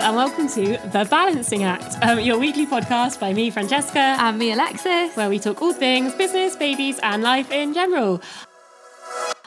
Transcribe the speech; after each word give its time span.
and 0.00 0.14
welcome 0.16 0.48
to 0.48 0.76
The 0.92 1.06
Balancing 1.10 1.64
Act, 1.64 1.96
um, 2.02 2.20
your 2.20 2.38
weekly 2.38 2.66
podcast 2.66 3.18
by 3.18 3.32
me, 3.32 3.50
Francesca, 3.50 3.98
And 3.98 4.38
me, 4.38 4.52
Alexis. 4.52 5.16
where 5.16 5.28
we 5.28 5.38
talk 5.38 5.60
all 5.60 5.72
things 5.72 6.14
business, 6.14 6.54
babies, 6.56 6.98
and 7.02 7.22
life 7.22 7.50
in 7.50 7.74
general. 7.74 8.20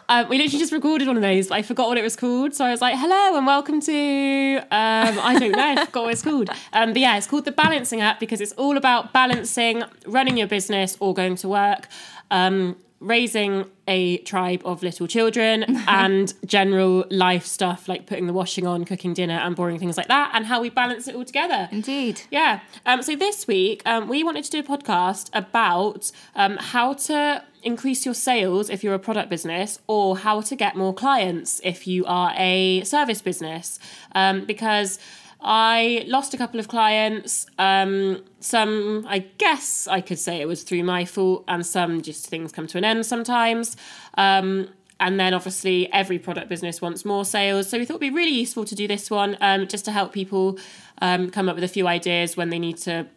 Um, 0.10 0.28
we 0.28 0.38
literally 0.38 0.60
just 0.60 0.74
recorded 0.74 1.08
one 1.08 1.16
of 1.16 1.22
those, 1.22 1.48
but 1.48 1.56
I 1.56 1.62
forgot 1.62 1.88
what 1.88 1.98
it 1.98 2.02
was 2.04 2.16
called. 2.18 2.54
So 2.54 2.66
I 2.66 2.72
was 2.72 2.82
like, 2.82 2.98
hello 2.98 3.38
and 3.38 3.46
welcome 3.48 3.80
to, 3.82 4.58
um, 4.72 5.20
I 5.22 5.38
don't 5.40 5.52
know, 5.54 5.64
I 5.64 5.86
forgot 5.86 6.04
what 6.04 6.12
it's 6.14 6.22
called. 6.22 6.50
Um, 6.74 6.90
but 6.92 7.00
yeah, 7.00 7.18
it's 7.18 7.28
called 7.28 7.46
The 7.46 7.54
Balancing 7.54 8.02
Act 8.02 8.20
because 8.20 8.42
it's 8.42 8.52
all 8.54 8.76
about 8.76 9.14
balancing 9.14 9.84
running 10.06 10.38
your 10.38 10.48
business 10.48 10.98
or 11.00 11.14
going 11.14 11.36
to 11.38 11.48
work, 11.48 11.88
um, 12.30 12.76
raising 13.02 13.66
a 13.88 14.20
tribe 14.20 14.62
of 14.64 14.84
little 14.84 15.08
children, 15.08 15.64
and 15.88 16.34
general 16.46 17.06
life 17.10 17.46
stuff 17.46 17.90
like 17.90 18.06
putting 18.06 18.28
the 18.28 18.34
washing 18.34 18.66
on, 18.66 18.86
cooking 18.86 19.14
dinner, 19.14 19.34
and 19.34 19.56
boring 19.56 19.80
things 19.80 19.98
like 19.98 20.08
that, 20.08 20.32
and 20.34 20.46
how 20.46 20.62
we 20.62 20.70
balance 20.70 21.08
it 21.08 21.16
all 21.16 21.26
together. 21.26 21.68
Indeed. 21.72 22.22
Yeah. 22.32 22.62
Um, 22.86 23.02
so 23.02 23.16
this 23.16 23.48
week, 23.48 23.82
um, 23.86 24.08
we 24.08 24.24
wanted 24.24 24.46
to 24.46 24.52
do 24.52 24.60
a 24.60 24.64
podcast 24.64 25.30
about 25.34 26.12
um, 26.36 26.58
how 26.58 26.94
to 26.94 27.44
increase 27.64 28.06
your 28.06 28.14
sales 28.16 28.70
if 28.70 28.84
you're 28.84 28.94
a 28.94 29.00
product 29.00 29.30
business 29.30 29.80
or 29.88 30.18
how 30.18 30.42
to 30.42 30.56
get 30.56 30.76
more 30.76 30.94
clients 30.94 31.62
if 31.64 31.86
you 31.86 32.06
are 32.06 32.34
a 32.36 32.84
service 32.84 33.22
business. 33.22 33.80
Um, 34.14 34.46
because 34.46 35.00
I 35.42 36.06
lost 36.08 36.34
a 36.34 36.38
couple 36.38 36.60
of 36.60 36.68
clients. 36.68 37.48
Um, 37.58 38.24
some, 38.40 39.06
I 39.10 39.20
guess 39.38 39.88
I 39.88 40.02
could 40.02 40.20
say 40.20 40.40
it 40.40 40.48
was 40.48 40.64
through 40.64 40.84
my 40.84 41.06
fault, 41.06 41.44
and 41.48 41.66
some 41.66 42.02
just 42.02 42.28
things 42.28 42.52
come 42.52 42.68
to 42.68 42.78
an 42.78 42.86
end 42.86 43.06
sometimes. 43.06 43.76
Um, 44.16 44.70
and 45.00 45.20
then 45.20 45.34
obviously 45.34 45.92
every 45.92 46.20
product 46.20 46.48
business 46.48 46.80
wants 46.80 47.04
more 47.04 47.26
sales. 47.26 47.68
So 47.68 47.80
we 47.80 47.86
thought 47.86 47.96
it'd 47.96 48.02
be 48.02 48.12
really 48.12 48.38
useful 48.38 48.66
to 48.66 48.76
do 48.76 48.88
this 48.88 49.10
one 49.10 49.36
um, 49.42 49.68
just 49.68 49.84
to 49.86 49.92
help 49.92 50.14
people 50.14 50.60
um, 51.02 51.32
come 51.32 51.50
up 51.50 51.56
with 51.56 51.64
a 51.64 51.68
few 51.68 51.88
ideas 51.88 52.38
when 52.38 52.52
they 52.52 52.60
need 52.60 52.78
to 52.80 53.08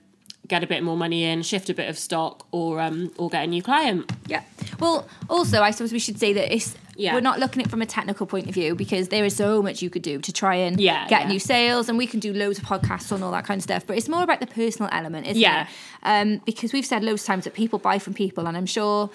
get 0.48 0.62
a 0.62 0.66
bit 0.66 0.82
more 0.82 0.96
money 0.96 1.24
in, 1.24 1.42
shift 1.42 1.68
a 1.68 1.74
bit 1.74 1.88
of 1.88 1.98
stock, 1.98 2.46
or 2.52 2.80
um, 2.80 3.12
or 3.18 3.28
get 3.28 3.44
a 3.44 3.46
new 3.46 3.62
client. 3.62 4.10
Yeah. 4.26 4.42
Well, 4.80 5.06
also, 5.28 5.62
I 5.62 5.70
suppose 5.70 5.92
we 5.92 5.98
should 5.98 6.18
say 6.18 6.32
that 6.32 6.52
it's 6.54 6.74
Yeah. 6.96 7.14
we're 7.14 7.20
not 7.20 7.38
looking 7.40 7.60
at 7.62 7.66
it 7.66 7.70
from 7.70 7.82
a 7.82 7.86
technical 7.86 8.26
point 8.26 8.46
of 8.48 8.54
view 8.54 8.74
because 8.74 9.08
there 9.08 9.24
is 9.24 9.34
so 9.36 9.62
much 9.62 9.82
you 9.82 9.90
could 9.90 10.02
do 10.02 10.20
to 10.20 10.32
try 10.32 10.54
and 10.54 10.80
Yeah, 10.80 11.06
get 11.08 11.22
yeah. 11.22 11.28
new 11.28 11.38
sales, 11.38 11.88
and 11.88 11.98
we 11.98 12.06
can 12.06 12.20
do 12.20 12.32
loads 12.32 12.58
of 12.58 12.64
podcasts 12.64 13.10
on 13.12 13.22
all 13.22 13.32
that 13.32 13.44
kind 13.44 13.58
of 13.58 13.62
stuff. 13.62 13.86
But 13.86 13.96
it's 13.96 14.08
more 14.08 14.22
about 14.22 14.40
the 14.40 14.46
personal 14.46 14.88
element, 14.92 15.26
isn't 15.26 15.40
Yeah. 15.40 15.62
it? 15.62 15.68
Um, 16.02 16.40
because 16.46 16.72
we've 16.72 16.86
said 16.86 17.02
loads 17.04 17.22
of 17.22 17.26
times 17.26 17.44
that 17.44 17.54
people 17.54 17.78
buy 17.78 17.98
from 17.98 18.14
people, 18.14 18.46
and 18.46 18.56
I'm 18.56 18.66
sure. 18.66 19.10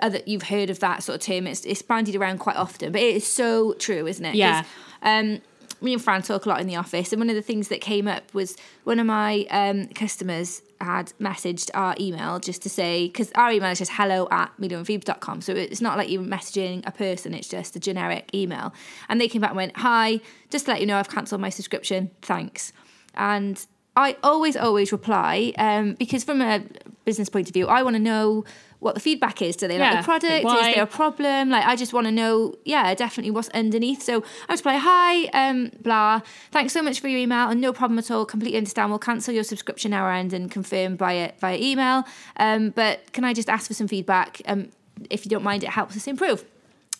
Other, 0.00 0.18
you've 0.26 0.44
heard 0.44 0.70
of 0.70 0.80
that 0.80 1.04
sort 1.04 1.16
of 1.16 1.22
term. 1.22 1.46
It's, 1.46 1.64
it's 1.64 1.80
bandied 1.82 2.16
around 2.16 2.38
quite 2.38 2.56
often, 2.56 2.90
but 2.90 3.00
it 3.00 3.14
is 3.14 3.26
so 3.26 3.74
true, 3.74 4.08
isn't 4.08 4.24
it? 4.24 4.34
Yeah. 4.34 4.64
Um, 5.02 5.40
me 5.80 5.92
and 5.92 6.02
Fran 6.02 6.22
talk 6.22 6.46
a 6.46 6.48
lot 6.48 6.60
in 6.60 6.66
the 6.66 6.76
office, 6.76 7.12
and 7.12 7.20
one 7.20 7.30
of 7.30 7.36
the 7.36 7.42
things 7.42 7.68
that 7.68 7.80
came 7.80 8.08
up 8.08 8.32
was 8.34 8.56
one 8.84 8.98
of 8.98 9.06
my 9.06 9.46
um, 9.50 9.88
customers 9.88 10.62
had 10.80 11.12
messaged 11.20 11.70
our 11.74 11.94
email 11.98 12.38
just 12.38 12.62
to 12.62 12.68
say 12.68 13.06
because 13.06 13.32
our 13.32 13.50
email 13.50 13.70
is 13.70 13.78
just 13.78 13.92
hello 13.92 14.28
at 14.30 14.50
mediumfeebs.com 14.60 15.40
so 15.40 15.52
it's 15.52 15.80
not 15.80 15.96
like 15.96 16.10
you're 16.10 16.22
messaging 16.22 16.86
a 16.86 16.92
person 16.92 17.34
it's 17.34 17.48
just 17.48 17.74
a 17.76 17.80
generic 17.80 18.30
email. 18.34 18.72
And 19.08 19.20
they 19.20 19.28
came 19.28 19.40
back 19.40 19.50
and 19.50 19.56
went 19.56 19.76
hi 19.76 20.20
just 20.50 20.66
to 20.66 20.72
let 20.72 20.80
you 20.80 20.86
know 20.86 20.98
i've 20.98 21.08
cancelled 21.08 21.40
my 21.40 21.50
subscription 21.50 22.10
thanks. 22.22 22.72
And 23.14 23.64
i 23.96 24.16
always 24.22 24.56
always 24.56 24.92
reply 24.92 25.52
um, 25.58 25.94
because 25.94 26.24
from 26.24 26.40
a 26.40 26.62
business 27.04 27.28
point 27.28 27.48
of 27.48 27.54
view 27.54 27.66
i 27.68 27.82
want 27.82 27.94
to 27.94 28.00
know 28.00 28.44
what 28.84 28.94
the 28.94 29.00
feedback 29.00 29.40
is. 29.40 29.56
Do 29.56 29.66
they 29.66 29.78
Yeah, 29.78 29.92
like 29.94 30.00
the 30.00 30.04
product? 30.04 30.44
Why- 30.44 30.68
is 30.68 30.74
there 30.74 30.84
a 30.84 30.86
problem? 30.86 31.48
Like 31.48 31.64
i 31.64 31.74
just 31.74 31.92
want 31.94 32.06
to 32.06 32.12
know 32.12 32.54
yeah 32.64 32.94
definitely 32.94 33.30
what's 33.30 33.48
underneath. 33.50 34.02
So 34.02 34.22
i 34.48 34.52
would 34.52 34.58
reply 34.60 34.76
hi 34.76 35.24
um 35.28 35.70
blah. 35.82 36.20
Thanks 36.50 36.72
so 36.74 36.82
much 36.82 37.00
for 37.00 37.08
your 37.08 37.18
email 37.18 37.48
and 37.48 37.60
no 37.60 37.72
problem 37.72 37.98
at 37.98 38.10
all. 38.10 38.26
Completely 38.26 38.58
understand. 38.58 38.90
We'll 38.90 38.98
cancel 38.98 39.32
your 39.32 39.44
subscription 39.44 39.94
our 39.94 40.12
end 40.12 40.32
and 40.32 40.50
confirm 40.50 40.96
via 40.98 41.32
via 41.40 41.56
email. 41.56 42.04
Um 42.36 42.70
but 42.70 43.12
can 43.12 43.24
i 43.24 43.32
just 43.32 43.48
ask 43.48 43.66
for 43.66 43.74
some 43.74 43.88
feedback? 43.88 44.42
Um 44.46 44.68
if 45.10 45.24
you 45.24 45.30
don't 45.30 45.42
mind 45.42 45.64
it 45.64 45.70
helps 45.70 45.96
us 45.96 46.06
improve. 46.06 46.44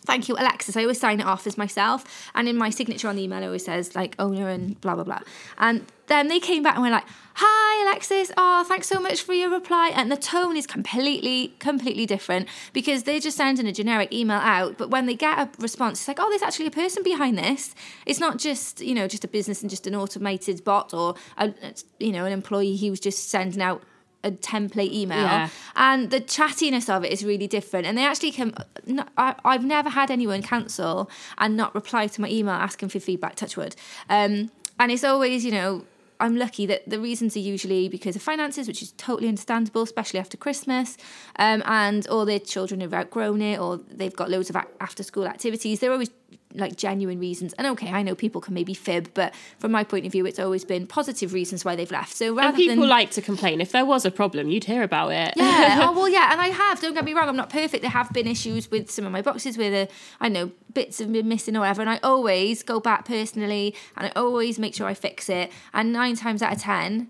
Thank 0.06 0.28
you, 0.28 0.34
Alexis. 0.36 0.76
I 0.76 0.82
always 0.82 1.00
sign 1.00 1.20
it 1.20 1.26
off 1.26 1.46
as 1.46 1.56
myself. 1.56 2.04
And 2.34 2.46
in 2.46 2.56
my 2.58 2.68
signature 2.68 3.08
on 3.08 3.16
the 3.16 3.22
email, 3.22 3.42
it 3.42 3.46
always 3.46 3.64
says 3.64 3.94
like 3.94 4.14
owner 4.18 4.48
and 4.50 4.78
blah, 4.82 4.94
blah, 4.94 5.04
blah. 5.04 5.20
And 5.56 5.86
then 6.06 6.28
they 6.28 6.40
came 6.40 6.62
back 6.62 6.74
and 6.74 6.82
were 6.84 6.90
like, 6.90 7.04
Hi, 7.36 7.82
Alexis. 7.90 8.30
Oh, 8.36 8.62
thanks 8.62 8.86
so 8.86 9.00
much 9.00 9.22
for 9.22 9.32
your 9.34 9.50
reply. 9.50 9.90
And 9.92 10.10
the 10.10 10.16
tone 10.16 10.56
is 10.56 10.68
completely, 10.68 11.54
completely 11.58 12.06
different 12.06 12.46
because 12.72 13.02
they're 13.02 13.18
just 13.18 13.36
sending 13.36 13.66
a 13.66 13.72
generic 13.72 14.12
email 14.14 14.38
out. 14.38 14.78
But 14.78 14.90
when 14.90 15.06
they 15.06 15.14
get 15.14 15.38
a 15.38 15.50
response, 15.60 15.98
it's 16.00 16.06
like, 16.06 16.20
Oh, 16.20 16.28
there's 16.30 16.42
actually 16.42 16.66
a 16.66 16.70
person 16.70 17.02
behind 17.02 17.36
this. 17.36 17.74
It's 18.06 18.20
not 18.20 18.38
just, 18.38 18.80
you 18.80 18.94
know, 18.94 19.08
just 19.08 19.24
a 19.24 19.28
business 19.28 19.62
and 19.62 19.70
just 19.70 19.86
an 19.88 19.96
automated 19.96 20.62
bot 20.62 20.94
or, 20.94 21.16
a, 21.36 21.52
you 21.98 22.12
know, 22.12 22.24
an 22.24 22.32
employee 22.32 22.76
who 22.76 22.90
was 22.90 23.00
just 23.00 23.30
sending 23.30 23.60
out 23.60 23.82
a 24.22 24.30
template 24.30 24.90
email 24.90 25.18
Yeah. 25.18 25.48
and 25.76 26.10
the 26.10 26.18
chattiness 26.20 26.88
of 26.88 27.04
it 27.04 27.12
is 27.12 27.22
really 27.26 27.46
different 27.46 27.86
and 27.86 27.98
they 27.98 28.06
actually 28.06 28.30
can 28.30 28.54
no, 28.86 29.04
I, 29.18 29.34
i've 29.44 29.66
never 29.66 29.90
had 29.90 30.10
anyone 30.10 30.40
cancel 30.40 31.10
and 31.36 31.58
not 31.58 31.74
reply 31.74 32.06
to 32.06 32.20
my 32.22 32.30
email 32.30 32.54
asking 32.54 32.88
for 32.88 33.00
feedback 33.00 33.34
touchwood 33.34 33.76
um, 34.08 34.50
and 34.80 34.90
it's 34.90 35.04
always 35.04 35.44
you 35.44 35.52
know 35.52 35.84
i'm 36.20 36.36
lucky 36.36 36.66
that 36.66 36.88
the 36.88 36.98
reasons 36.98 37.36
are 37.36 37.40
usually 37.40 37.88
because 37.88 38.16
of 38.16 38.22
finances 38.22 38.66
which 38.66 38.82
is 38.82 38.92
totally 38.92 39.28
understandable 39.28 39.82
especially 39.82 40.20
after 40.20 40.36
christmas 40.36 40.96
um, 41.36 41.62
and 41.66 42.06
all 42.08 42.24
their 42.24 42.38
children 42.38 42.80
have 42.80 42.94
outgrown 42.94 43.42
it 43.42 43.58
or 43.58 43.78
they've 43.90 44.16
got 44.16 44.30
loads 44.30 44.50
of 44.50 44.56
after 44.80 45.02
school 45.02 45.26
activities. 45.26 45.80
They're 45.80 45.92
always 45.92 46.10
like 46.54 46.76
genuine 46.76 47.18
reasons 47.18 47.52
and 47.54 47.66
okay 47.66 47.90
i 47.90 48.00
know 48.02 48.14
people 48.14 48.40
can 48.40 48.54
maybe 48.54 48.74
fib 48.74 49.10
but 49.14 49.34
from 49.58 49.72
my 49.72 49.82
point 49.82 50.06
of 50.06 50.12
view 50.12 50.24
it's 50.24 50.38
always 50.38 50.64
been 50.64 50.86
positive 50.86 51.32
reasons 51.32 51.64
why 51.64 51.74
they've 51.74 51.90
left 51.90 52.14
so 52.16 52.32
rather 52.34 52.48
And 52.48 52.56
people 52.56 52.76
than 52.82 52.88
like 52.88 53.10
to 53.12 53.20
complain. 53.22 53.60
If 53.60 53.72
there 53.72 53.84
was 53.84 54.04
a 54.04 54.10
problem, 54.10 54.48
you'd 54.48 54.64
hear 54.64 54.82
about 54.82 55.10
it. 55.12 55.34
yeah. 55.36 55.78
oh 55.88 55.92
well, 55.92 56.08
yeah. 56.08 56.30
And 56.32 56.40
I 56.40 56.48
have. 56.48 56.80
Don't 56.80 56.94
get 56.94 57.04
me 57.04 57.12
wrong. 57.12 57.28
I'm 57.28 57.36
not 57.36 57.50
perfect. 57.50 57.82
There 57.82 57.90
have 57.90 58.12
been 58.12 58.26
issues 58.26 58.70
with 58.70 58.90
some 58.90 59.04
of 59.04 59.12
my 59.12 59.22
boxes 59.22 59.58
where 59.58 59.70
the 59.70 59.88
I 60.20 60.28
know 60.28 60.52
bits 60.72 60.98
have 61.00 61.10
been 61.12 61.28
missing 61.28 61.56
or 61.56 61.60
whatever. 61.60 61.80
And 61.80 61.90
I 61.90 61.98
always 62.02 62.62
go 62.62 62.78
back 62.80 63.04
personally, 63.04 63.74
and 63.96 64.06
I 64.06 64.12
always 64.14 64.58
make 64.58 64.74
sure 64.74 64.86
I 64.86 64.94
fix 64.94 65.28
it. 65.28 65.50
And 65.72 65.92
nine 65.92 66.14
times 66.16 66.40
out 66.42 66.52
of 66.54 66.60
ten, 66.60 67.08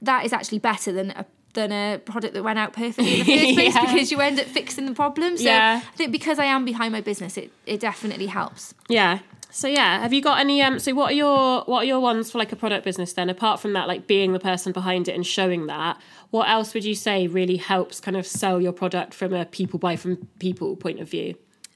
that 0.00 0.24
is 0.24 0.32
actually 0.32 0.58
better 0.58 0.92
than 0.92 1.10
a 1.12 1.24
than 1.54 1.70
a 1.72 1.98
product 1.98 2.34
that 2.34 2.42
went 2.42 2.58
out 2.58 2.72
perfectly 2.72 3.20
in 3.20 3.26
the 3.26 3.34
first 3.44 3.54
place 3.54 3.74
Yeah. 3.74 3.92
because 3.92 4.10
you 4.10 4.20
end 4.20 4.40
up 4.40 4.46
fixing 4.46 4.86
the 4.86 4.94
problem. 4.94 5.36
So 5.36 5.44
Yeah. 5.44 5.82
I 5.84 5.96
think 5.96 6.10
because 6.12 6.38
I 6.38 6.46
am 6.46 6.64
behind 6.64 6.92
my 6.92 7.00
business, 7.02 7.36
it, 7.36 7.52
it 7.66 7.78
definitely 7.80 8.26
helps. 8.26 8.74
Yeah. 8.88 9.18
So 9.50 9.68
yeah, 9.68 10.00
have 10.00 10.14
you 10.14 10.22
got 10.22 10.38
any? 10.40 10.62
Um. 10.62 10.78
So 10.78 10.94
what 10.94 11.10
are 11.12 11.14
your 11.14 11.62
what 11.64 11.82
are 11.82 11.84
your 11.84 12.00
ones 12.00 12.30
for 12.30 12.38
like 12.38 12.52
a 12.52 12.56
product 12.56 12.86
business 12.86 13.12
then? 13.12 13.28
Apart 13.28 13.60
from 13.60 13.74
that, 13.74 13.86
like 13.86 14.06
being 14.06 14.32
the 14.32 14.38
person 14.40 14.72
behind 14.72 15.08
it 15.08 15.14
and 15.14 15.26
showing 15.26 15.66
that, 15.66 16.00
what 16.30 16.48
else 16.48 16.72
would 16.72 16.86
you 16.86 16.94
say 16.94 17.26
really 17.26 17.56
helps 17.58 18.00
kind 18.00 18.16
of 18.16 18.26
sell 18.26 18.62
your 18.62 18.72
product 18.72 19.12
from 19.12 19.34
a 19.34 19.44
people 19.44 19.78
buy 19.78 19.94
from 19.96 20.26
people 20.38 20.74
point 20.74 21.00
of 21.00 21.10
view? 21.10 21.34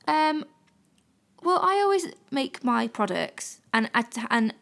Um, 0.09 0.47
well, 1.43 1.59
I 1.63 1.75
always 1.83 2.07
make 2.31 2.65
my 2.65 2.89
products 2.89 3.61
and 3.75 3.91
and 4.31 4.55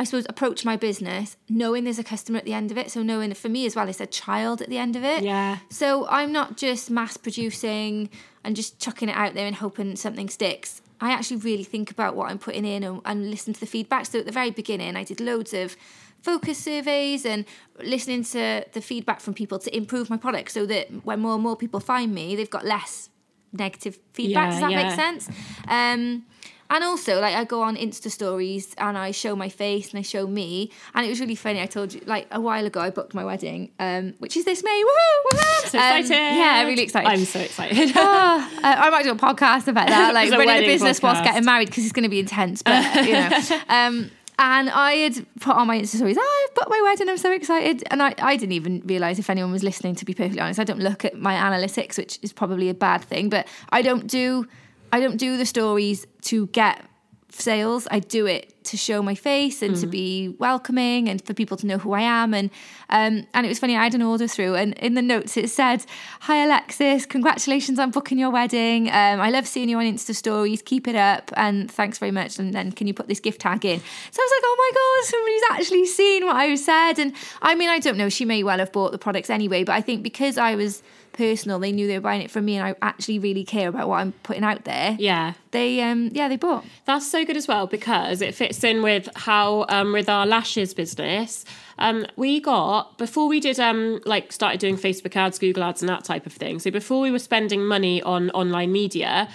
I 0.00 0.04
suppose 0.04 0.24
approach 0.30 0.64
my 0.64 0.78
business 0.78 1.36
knowing 1.50 1.84
there's 1.84 1.98
a 1.98 2.04
customer 2.04 2.38
at 2.38 2.46
the 2.46 2.54
end 2.54 2.70
of 2.70 2.78
it. 2.78 2.90
So 2.90 3.02
knowing 3.02 3.34
for 3.34 3.50
me 3.50 3.66
as 3.66 3.76
well, 3.76 3.86
it's 3.86 4.00
a 4.00 4.06
child 4.06 4.62
at 4.62 4.70
the 4.70 4.78
end 4.78 4.96
of 4.96 5.04
it. 5.04 5.22
Yeah. 5.22 5.58
So 5.68 6.08
I'm 6.08 6.32
not 6.32 6.56
just 6.56 6.90
mass 6.90 7.18
producing 7.18 8.08
and 8.42 8.56
just 8.56 8.80
chucking 8.80 9.10
it 9.10 9.16
out 9.16 9.34
there 9.34 9.46
and 9.46 9.54
hoping 9.54 9.96
something 9.96 10.30
sticks. 10.30 10.80
I 11.02 11.12
actually 11.12 11.36
really 11.36 11.64
think 11.64 11.90
about 11.90 12.16
what 12.16 12.30
I'm 12.30 12.38
putting 12.38 12.64
in 12.64 12.82
and, 12.82 13.02
and 13.04 13.30
listen 13.30 13.52
to 13.52 13.60
the 13.60 13.66
feedback. 13.66 14.06
So 14.06 14.20
at 14.20 14.24
the 14.24 14.32
very 14.32 14.50
beginning, 14.50 14.96
I 14.96 15.04
did 15.04 15.20
loads 15.20 15.52
of 15.52 15.76
focus 16.22 16.56
surveys 16.56 17.26
and 17.26 17.44
listening 17.82 18.24
to 18.24 18.64
the 18.72 18.80
feedback 18.80 19.20
from 19.20 19.34
people 19.34 19.58
to 19.58 19.76
improve 19.76 20.08
my 20.08 20.16
product 20.16 20.50
so 20.50 20.64
that 20.64 20.88
when 21.04 21.20
more 21.20 21.34
and 21.34 21.42
more 21.42 21.56
people 21.56 21.78
find 21.78 22.14
me, 22.14 22.36
they've 22.36 22.48
got 22.48 22.64
less 22.64 23.10
negative 23.52 23.98
feedback. 24.14 24.46
Yeah, 24.46 24.50
Does 24.50 24.60
that 24.60 24.70
yeah. 24.70 24.82
make 24.82 24.94
sense? 24.94 25.28
Um, 25.68 26.24
and 26.70 26.82
also, 26.84 27.20
like, 27.20 27.34
I 27.34 27.44
go 27.44 27.62
on 27.62 27.76
Insta 27.76 28.10
stories 28.10 28.74
and 28.78 28.96
I 28.96 29.10
show 29.10 29.34
my 29.36 29.48
face 29.48 29.90
and 29.90 29.98
I 29.98 30.02
show 30.02 30.26
me. 30.26 30.70
And 30.94 31.04
it 31.04 31.08
was 31.08 31.20
really 31.20 31.34
funny. 31.34 31.60
I 31.60 31.66
told 31.66 31.92
you, 31.92 32.00
like, 32.06 32.26
a 32.30 32.40
while 32.40 32.64
ago, 32.64 32.80
I 32.80 32.90
booked 32.90 33.12
my 33.12 33.24
wedding, 33.24 33.70
um, 33.78 34.14
which 34.18 34.36
is 34.36 34.44
this 34.44 34.62
May. 34.62 34.82
Woohoo! 34.84 35.36
Woohoo! 35.38 35.68
So 35.68 35.78
Um, 35.78 35.96
excited! 35.98 36.10
yeah, 36.10 36.62
really 36.62 36.82
excited. 36.82 37.08
I'm 37.08 37.24
so 37.24 37.40
excited. 37.40 37.90
Uh, 38.00 38.46
I 38.62 38.90
might 38.90 39.02
do 39.04 39.10
a 39.10 39.14
podcast 39.16 39.66
about 39.68 39.88
that, 39.88 40.14
like 40.18 40.30
running 40.30 40.48
a 40.48 40.66
business 40.66 41.02
whilst 41.02 41.24
getting 41.24 41.44
married 41.44 41.68
because 41.68 41.84
it's 41.84 41.92
going 41.92 42.04
to 42.04 42.08
be 42.08 42.20
intense. 42.20 42.62
But 42.62 43.06
you 43.06 43.12
know, 43.12 43.30
um, 43.68 44.10
and 44.38 44.70
I 44.70 44.92
had 44.94 45.26
put 45.40 45.56
on 45.56 45.66
my 45.66 45.78
Insta 45.78 45.96
stories. 45.96 46.16
Oh, 46.18 46.46
I've 46.48 46.54
booked 46.54 46.70
my 46.70 46.80
wedding. 46.84 47.08
I'm 47.08 47.18
so 47.18 47.32
excited, 47.32 47.82
and 47.90 48.02
I, 48.02 48.14
I 48.18 48.36
didn't 48.36 48.52
even 48.52 48.82
realize 48.86 49.18
if 49.18 49.28
anyone 49.28 49.50
was 49.52 49.62
listening. 49.62 49.94
To 49.96 50.04
be 50.04 50.14
perfectly 50.14 50.40
honest, 50.40 50.60
I 50.60 50.64
don't 50.64 50.80
look 50.80 51.04
at 51.04 51.18
my 51.18 51.34
analytics, 51.34 51.98
which 51.98 52.18
is 52.22 52.32
probably 52.32 52.68
a 52.68 52.74
bad 52.74 53.02
thing. 53.02 53.28
But 53.28 53.46
I 53.70 53.82
don't 53.82 54.06
do 54.06 54.46
I 54.92 55.00
don't 55.00 55.16
do 55.16 55.36
the 55.36 55.46
stories 55.46 56.06
to 56.22 56.46
get 56.48 56.84
sales. 57.32 57.86
I 57.90 58.00
do 58.00 58.26
it 58.26 58.64
to 58.64 58.76
show 58.76 59.02
my 59.02 59.14
face 59.14 59.62
and 59.62 59.76
to 59.76 59.86
be 59.86 60.28
welcoming 60.38 61.08
and 61.08 61.24
for 61.24 61.32
people 61.32 61.56
to 61.56 61.66
know 61.66 61.78
who 61.78 61.92
I 61.92 62.02
am. 62.02 62.34
And 62.34 62.50
um, 62.88 63.26
and 63.34 63.46
it 63.46 63.48
was 63.48 63.58
funny. 63.58 63.76
I 63.76 63.84
had 63.84 63.94
an 63.94 64.02
order 64.02 64.26
through, 64.26 64.56
and 64.56 64.74
in 64.74 64.94
the 64.94 65.02
notes 65.02 65.36
it 65.36 65.48
said, 65.48 65.84
"Hi 66.20 66.44
Alexis, 66.44 67.06
congratulations 67.06 67.78
on 67.78 67.90
booking 67.90 68.18
your 68.18 68.30
wedding. 68.30 68.88
Um, 68.88 69.20
I 69.20 69.30
love 69.30 69.46
seeing 69.46 69.68
you 69.68 69.78
on 69.78 69.84
Insta 69.84 70.14
stories. 70.14 70.62
Keep 70.62 70.88
it 70.88 70.96
up, 70.96 71.30
and 71.36 71.70
thanks 71.70 71.98
very 71.98 72.12
much. 72.12 72.38
And 72.38 72.52
then 72.52 72.72
can 72.72 72.86
you 72.86 72.94
put 72.94 73.08
this 73.08 73.20
gift 73.20 73.40
tag 73.40 73.64
in?" 73.64 73.80
So 73.80 74.22
I 74.22 74.24
was 74.24 74.32
like, 74.32 74.42
"Oh 74.44 74.56
my 74.58 74.70
god, 74.74 75.10
somebody's 75.10 75.42
actually 75.50 75.86
seen 75.86 76.26
what 76.26 76.36
I 76.36 76.54
said." 76.56 76.98
And 76.98 77.12
I 77.42 77.54
mean, 77.54 77.70
I 77.70 77.78
don't 77.78 77.96
know. 77.96 78.08
She 78.08 78.24
may 78.24 78.42
well 78.42 78.58
have 78.58 78.72
bought 78.72 78.92
the 78.92 78.98
products 78.98 79.30
anyway, 79.30 79.64
but 79.64 79.72
I 79.72 79.80
think 79.80 80.02
because 80.02 80.36
I 80.36 80.54
was 80.54 80.82
personal, 81.12 81.58
they 81.58 81.72
knew 81.72 81.86
they 81.86 81.98
were 81.98 82.02
buying 82.02 82.22
it 82.22 82.30
from 82.30 82.44
me, 82.44 82.56
and 82.56 82.66
I 82.66 82.74
actually 82.82 83.18
really 83.18 83.44
care 83.44 83.68
about 83.68 83.88
what 83.88 83.96
I'm 83.96 84.12
putting 84.22 84.44
out 84.44 84.64
there. 84.64 84.96
Yeah. 84.98 85.34
They 85.50 85.80
um 85.80 86.10
yeah 86.12 86.28
they 86.28 86.36
bought. 86.36 86.64
That's 86.84 87.10
so 87.10 87.24
good 87.24 87.36
as 87.36 87.48
well 87.48 87.66
because 87.66 88.22
it 88.22 88.34
fits 88.34 88.62
in 88.62 88.82
with 88.82 89.08
how 89.16 89.66
um, 89.68 89.92
with 89.92 90.08
our 90.08 90.26
lashes 90.26 90.74
business. 90.74 91.44
Um, 91.78 92.06
we 92.16 92.40
got 92.40 92.98
before 92.98 93.26
we 93.28 93.40
did 93.40 93.58
um, 93.58 94.00
like 94.04 94.32
started 94.32 94.60
doing 94.60 94.76
Facebook 94.76 95.16
ads, 95.16 95.38
Google 95.38 95.64
ads, 95.64 95.82
and 95.82 95.88
that 95.88 96.04
type 96.04 96.26
of 96.26 96.32
thing. 96.32 96.58
So 96.58 96.70
before 96.70 97.00
we 97.00 97.10
were 97.10 97.18
spending 97.18 97.64
money 97.64 98.02
on 98.02 98.30
online 98.30 98.72
media, 98.72 99.28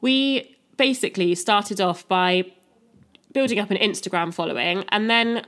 we 0.00 0.56
basically 0.76 1.34
started 1.34 1.80
off 1.80 2.06
by 2.06 2.44
building 3.32 3.58
up 3.58 3.70
an 3.70 3.76
Instagram 3.78 4.32
following, 4.32 4.84
and 4.90 5.10
then 5.10 5.46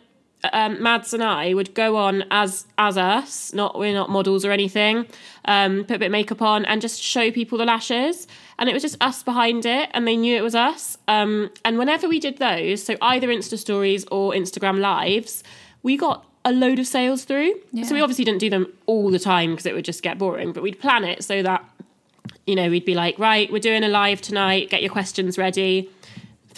um, 0.53 0.83
Mads 0.83 1.13
and 1.13 1.23
I 1.23 1.55
would 1.55 1.75
go 1.75 1.97
on 1.97 2.25
as 2.31 2.67
as 2.79 2.97
us, 2.97 3.53
not 3.53 3.79
we're 3.79 3.93
not 3.93 4.11
models 4.11 4.45
or 4.45 4.53
anything, 4.53 5.07
um, 5.47 5.85
put 5.85 5.97
a 5.97 5.99
bit 5.99 6.07
of 6.07 6.13
makeup 6.13 6.43
on 6.43 6.65
and 6.65 6.81
just 6.81 7.03
show 7.03 7.31
people 7.31 7.59
the 7.59 7.65
lashes, 7.65 8.27
and 8.59 8.69
it 8.69 8.73
was 8.73 8.83
just 8.83 8.97
us 9.03 9.23
behind 9.23 9.67
it, 9.67 9.91
and 9.93 10.07
they 10.07 10.17
knew 10.17 10.37
it 10.37 10.43
was 10.43 10.55
us. 10.55 10.97
Um, 11.09 11.51
and 11.65 11.79
whenever 11.79 12.09
we 12.09 12.21
did 12.21 12.39
those, 12.39 12.83
so 12.83 12.97
either 13.03 13.29
Insta 13.29 13.59
stories 13.59 14.05
or 14.11 14.33
Instagram 14.33 14.79
lives, 14.79 15.43
we 15.83 15.97
got 15.97 16.25
a 16.45 16.53
load 16.53 16.79
of 16.79 16.87
sales 16.87 17.25
through. 17.25 17.55
So 17.85 17.95
we 17.95 18.01
obviously 18.01 18.25
didn't 18.25 18.41
do 18.41 18.49
them 18.51 18.73
all 18.87 19.11
the 19.11 19.19
time 19.19 19.51
because 19.51 19.67
it 19.67 19.75
would 19.75 19.85
just 19.85 20.03
get 20.03 20.19
boring, 20.19 20.53
but 20.53 20.63
we'd 20.63 20.79
plan 20.79 21.05
it 21.05 21.25
so 21.25 21.43
that 21.43 21.65
you 22.47 22.55
know 22.55 22.71
we'd 22.71 22.85
be 22.85 22.95
like, 22.95 23.19
right, 23.19 23.51
we're 23.51 23.59
doing 23.59 23.83
a 23.83 23.89
live 23.89 24.21
tonight. 24.21 24.71
Get 24.71 24.83
your 24.83 24.93
questions 24.93 25.37
ready 25.37 25.91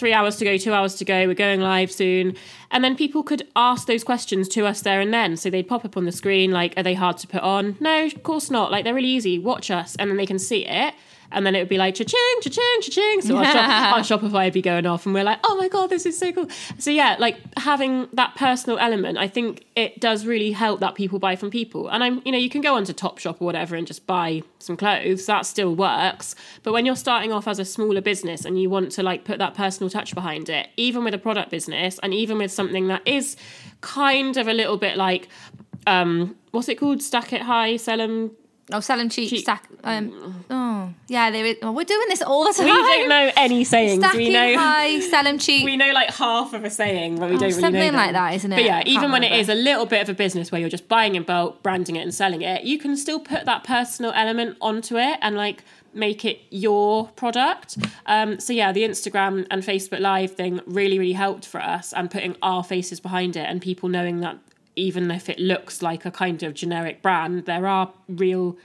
three 0.01 0.13
hours 0.13 0.37
to 0.37 0.45
go, 0.45 0.57
two 0.57 0.73
hours 0.73 0.95
to 0.95 1.05
go, 1.05 1.27
we're 1.27 1.35
going 1.35 1.61
live 1.61 1.91
soon. 1.91 2.35
And 2.71 2.83
then 2.83 2.95
people 2.95 3.21
could 3.21 3.47
ask 3.55 3.85
those 3.85 4.03
questions 4.03 4.47
to 4.49 4.65
us 4.65 4.81
there 4.81 4.99
and 4.99 5.13
then. 5.13 5.37
So 5.37 5.51
they'd 5.51 5.67
pop 5.67 5.85
up 5.85 5.95
on 5.95 6.05
the 6.05 6.11
screen, 6.11 6.49
like, 6.49 6.73
are 6.75 6.81
they 6.81 6.95
hard 6.95 7.19
to 7.19 7.27
put 7.27 7.41
on? 7.41 7.77
No, 7.79 8.07
of 8.07 8.23
course 8.23 8.49
not. 8.49 8.71
Like, 8.71 8.83
they're 8.83 8.95
really 8.95 9.09
easy. 9.09 9.37
Watch 9.37 9.69
us. 9.69 9.95
And 9.97 10.09
then 10.09 10.17
they 10.17 10.25
can 10.25 10.39
see 10.39 10.65
it. 10.65 10.95
And 11.31 11.45
then 11.45 11.55
it 11.55 11.59
would 11.59 11.69
be 11.69 11.77
like, 11.77 11.95
cha-ching, 11.95 12.41
cha-ching, 12.41 12.81
cha-ching. 12.81 13.21
So 13.21 13.37
our, 13.37 13.45
shop, 13.45 13.93
our 13.93 13.99
Shopify 13.99 14.45
would 14.45 14.53
be 14.53 14.61
going 14.61 14.85
off 14.85 15.05
and 15.05 15.15
we're 15.15 15.23
like, 15.23 15.39
oh 15.43 15.55
my 15.55 15.67
God, 15.67 15.89
this 15.89 16.05
is 16.05 16.17
so 16.17 16.31
cool. 16.31 16.47
So 16.77 16.91
yeah, 16.91 17.15
like 17.19 17.37
having 17.57 18.07
that 18.13 18.35
personal 18.35 18.77
element, 18.79 19.17
I 19.17 19.27
think 19.27 19.65
it 19.75 19.99
does 19.99 20.25
really 20.25 20.51
help 20.51 20.79
that 20.81 20.95
people 20.95 21.19
buy 21.19 21.35
from 21.35 21.49
people. 21.49 21.87
And 21.87 22.03
I'm, 22.03 22.21
you 22.25 22.31
know, 22.31 22.37
you 22.37 22.49
can 22.49 22.61
go 22.61 22.75
onto 22.75 22.93
Topshop 22.93 23.37
or 23.41 23.45
whatever 23.45 23.75
and 23.75 23.87
just 23.87 24.05
buy 24.05 24.43
some 24.59 24.75
clothes. 24.77 25.25
That 25.25 25.45
still 25.45 25.75
works. 25.75 26.35
But 26.63 26.73
when 26.73 26.85
you're 26.85 26.95
starting 26.95 27.31
off 27.31 27.47
as 27.47 27.59
a 27.59 27.65
smaller 27.65 28.01
business 28.01 28.45
and 28.45 28.61
you 28.61 28.69
want 28.69 28.91
to 28.93 29.03
like 29.03 29.23
put 29.23 29.39
that 29.39 29.53
personal 29.53 29.89
touch 29.89 30.13
behind 30.13 30.49
it, 30.49 30.69
even 30.77 31.03
with 31.03 31.13
a 31.13 31.17
product 31.19 31.49
business 31.49 31.99
and 32.03 32.13
even 32.13 32.37
with 32.37 32.51
something 32.51 32.87
that 32.87 33.07
is 33.07 33.37
kind 33.81 34.37
of 34.37 34.47
a 34.47 34.53
little 34.53 34.77
bit 34.77 34.97
like, 34.97 35.29
um, 35.87 36.35
what's 36.51 36.69
it 36.69 36.75
called? 36.75 37.01
Stack 37.01 37.33
it 37.33 37.41
high, 37.41 37.77
sell 37.77 37.97
them 37.97 38.31
Oh, 38.73 38.79
sell 38.79 38.97
them 38.97 39.09
cheap, 39.09 39.29
Cheap. 39.29 39.41
stack. 39.41 39.67
Um, 39.83 40.45
oh, 40.49 40.55
yeah, 41.07 41.31
there 41.31 41.45
is. 41.45 41.57
Oh, 41.61 41.71
we're 41.71 41.83
doing 41.85 42.07
this 42.09 42.21
all 42.21 42.45
the 42.45 42.53
time. 42.53 42.65
We 42.65 42.71
don't 42.71 43.09
know 43.09 43.31
any 43.35 43.63
sayings. 43.63 43.99
Stacking 44.03 44.19
we 44.19 44.29
know 44.29 44.57
high, 44.57 44.99
sell 45.01 45.23
them 45.23 45.37
cheap. 45.37 45.65
we 45.65 45.77
know 45.77 45.91
like 45.91 46.09
half 46.11 46.53
of 46.53 46.63
a 46.63 46.69
saying, 46.69 47.19
but 47.19 47.29
we 47.29 47.37
don't 47.37 47.41
really 47.41 47.51
know 47.51 47.57
Oh, 47.57 47.61
something 47.61 47.93
like 47.93 48.13
that, 48.13 48.33
isn't 48.35 48.51
it? 48.51 48.55
But 48.55 48.65
yeah, 48.65 48.83
even 48.85 49.11
when 49.11 49.23
it 49.23 49.31
is 49.33 49.49
a 49.49 49.55
little 49.55 49.85
bit 49.85 50.01
of 50.01 50.09
a 50.09 50.13
business 50.13 50.51
where 50.51 50.61
you're 50.61 50.69
just 50.69 50.87
buying 50.87 51.15
in 51.15 51.23
bulk, 51.23 51.61
branding 51.63 51.95
it, 51.95 52.01
and 52.01 52.13
selling 52.13 52.41
it, 52.41 52.63
you 52.63 52.77
can 52.77 52.95
still 52.97 53.19
put 53.19 53.45
that 53.45 53.63
personal 53.63 54.11
element 54.13 54.57
onto 54.61 54.97
it 54.97 55.17
and 55.21 55.35
like 55.35 55.63
make 55.93 56.23
it 56.23 56.39
your 56.49 57.07
product. 57.09 57.77
Um, 58.05 58.39
so 58.39 58.53
yeah, 58.53 58.71
the 58.71 58.83
Instagram 58.83 59.45
and 59.51 59.61
Facebook 59.61 59.99
Live 59.99 60.31
thing 60.31 60.61
really, 60.65 60.97
really 60.97 61.11
helped 61.13 61.45
for 61.45 61.61
us 61.61 61.91
and 61.93 62.09
putting 62.09 62.35
our 62.41 62.63
faces 62.63 62.99
behind 62.99 63.35
it 63.35 63.45
and 63.49 63.61
people 63.61 63.89
knowing 63.89 64.21
that 64.21 64.37
even 64.77 65.11
if 65.11 65.27
it 65.27 65.37
looks 65.37 65.81
like 65.81 66.05
a 66.05 66.11
kind 66.11 66.43
of 66.43 66.53
generic 66.53 67.01
brand, 67.01 67.45
there 67.45 67.67
are 67.67 67.91
real 68.07 68.55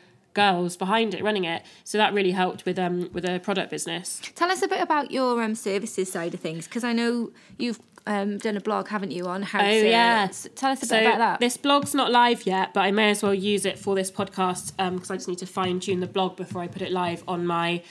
girls 0.43 0.77
behind 0.85 1.09
it 1.17 1.23
running 1.29 1.45
it. 1.55 1.61
So 1.91 1.95
that 1.99 2.11
really 2.19 2.33
helped 2.43 2.65
with 2.67 2.79
um 2.87 2.97
with 3.15 3.25
a 3.25 3.39
product 3.49 3.69
business. 3.77 4.21
Tell 4.41 4.51
us 4.55 4.63
a 4.63 4.69
bit 4.75 4.81
about 4.89 5.11
your 5.11 5.43
um, 5.45 5.55
services 5.55 6.07
side 6.17 6.33
of 6.37 6.41
things, 6.47 6.63
because 6.69 6.85
I 6.91 6.93
know 7.01 7.31
you've 7.63 7.81
um, 8.15 8.39
done 8.39 8.57
a 8.57 8.61
blog, 8.69 8.85
haven't 8.95 9.11
you, 9.11 9.25
on 9.35 9.43
how 9.43 9.59
Oh, 9.61 9.81
to. 9.83 9.89
yeah. 9.99 10.29
Tell 10.61 10.71
us 10.75 10.81
a 10.83 10.87
So 10.87 10.97
bit 10.97 11.07
about 11.07 11.19
that. 11.25 11.41
this 11.41 11.57
blog's 11.57 11.93
not 12.01 12.09
live 12.23 12.41
yet, 12.47 12.67
but 12.75 12.83
I 12.89 12.91
may 12.93 13.11
as 13.11 13.21
well 13.25 13.35
use 13.53 13.65
it 13.71 13.77
for 13.85 13.93
this 14.01 14.11
podcast 14.21 14.65
because 14.95 15.11
I 15.11 15.17
just 15.17 15.29
need 15.33 15.39
to 15.47 15.47
fine 15.61 15.81
tune 15.81 15.99
the 16.07 16.13
blog 16.17 16.37
before 16.37 16.63
I 16.63 16.69
put 16.69 16.83
it 16.83 16.93
live 16.93 17.21
on 17.27 17.41
my 17.59 17.83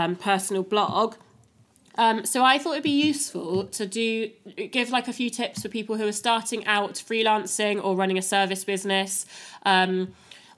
um, 0.00 0.14
personal 0.30 0.62
blog. 0.62 1.16
Um, 1.96 2.24
so 2.32 2.38
I 2.44 2.58
thought 2.58 2.72
it'd 2.72 2.82
be 2.82 2.90
useful 3.12 3.66
to 3.78 3.84
do 3.86 4.30
give 4.78 4.90
like 4.90 5.06
a 5.08 5.12
few 5.20 5.30
tips 5.40 5.62
for 5.62 5.68
people 5.68 5.96
who 5.96 6.06
are 6.08 6.18
starting 6.26 6.64
out 6.66 6.94
freelancing 6.94 7.76
or 7.84 7.90
running 8.02 8.18
a 8.18 8.22
service 8.22 8.62
business, 8.64 9.26
um, 9.64 10.12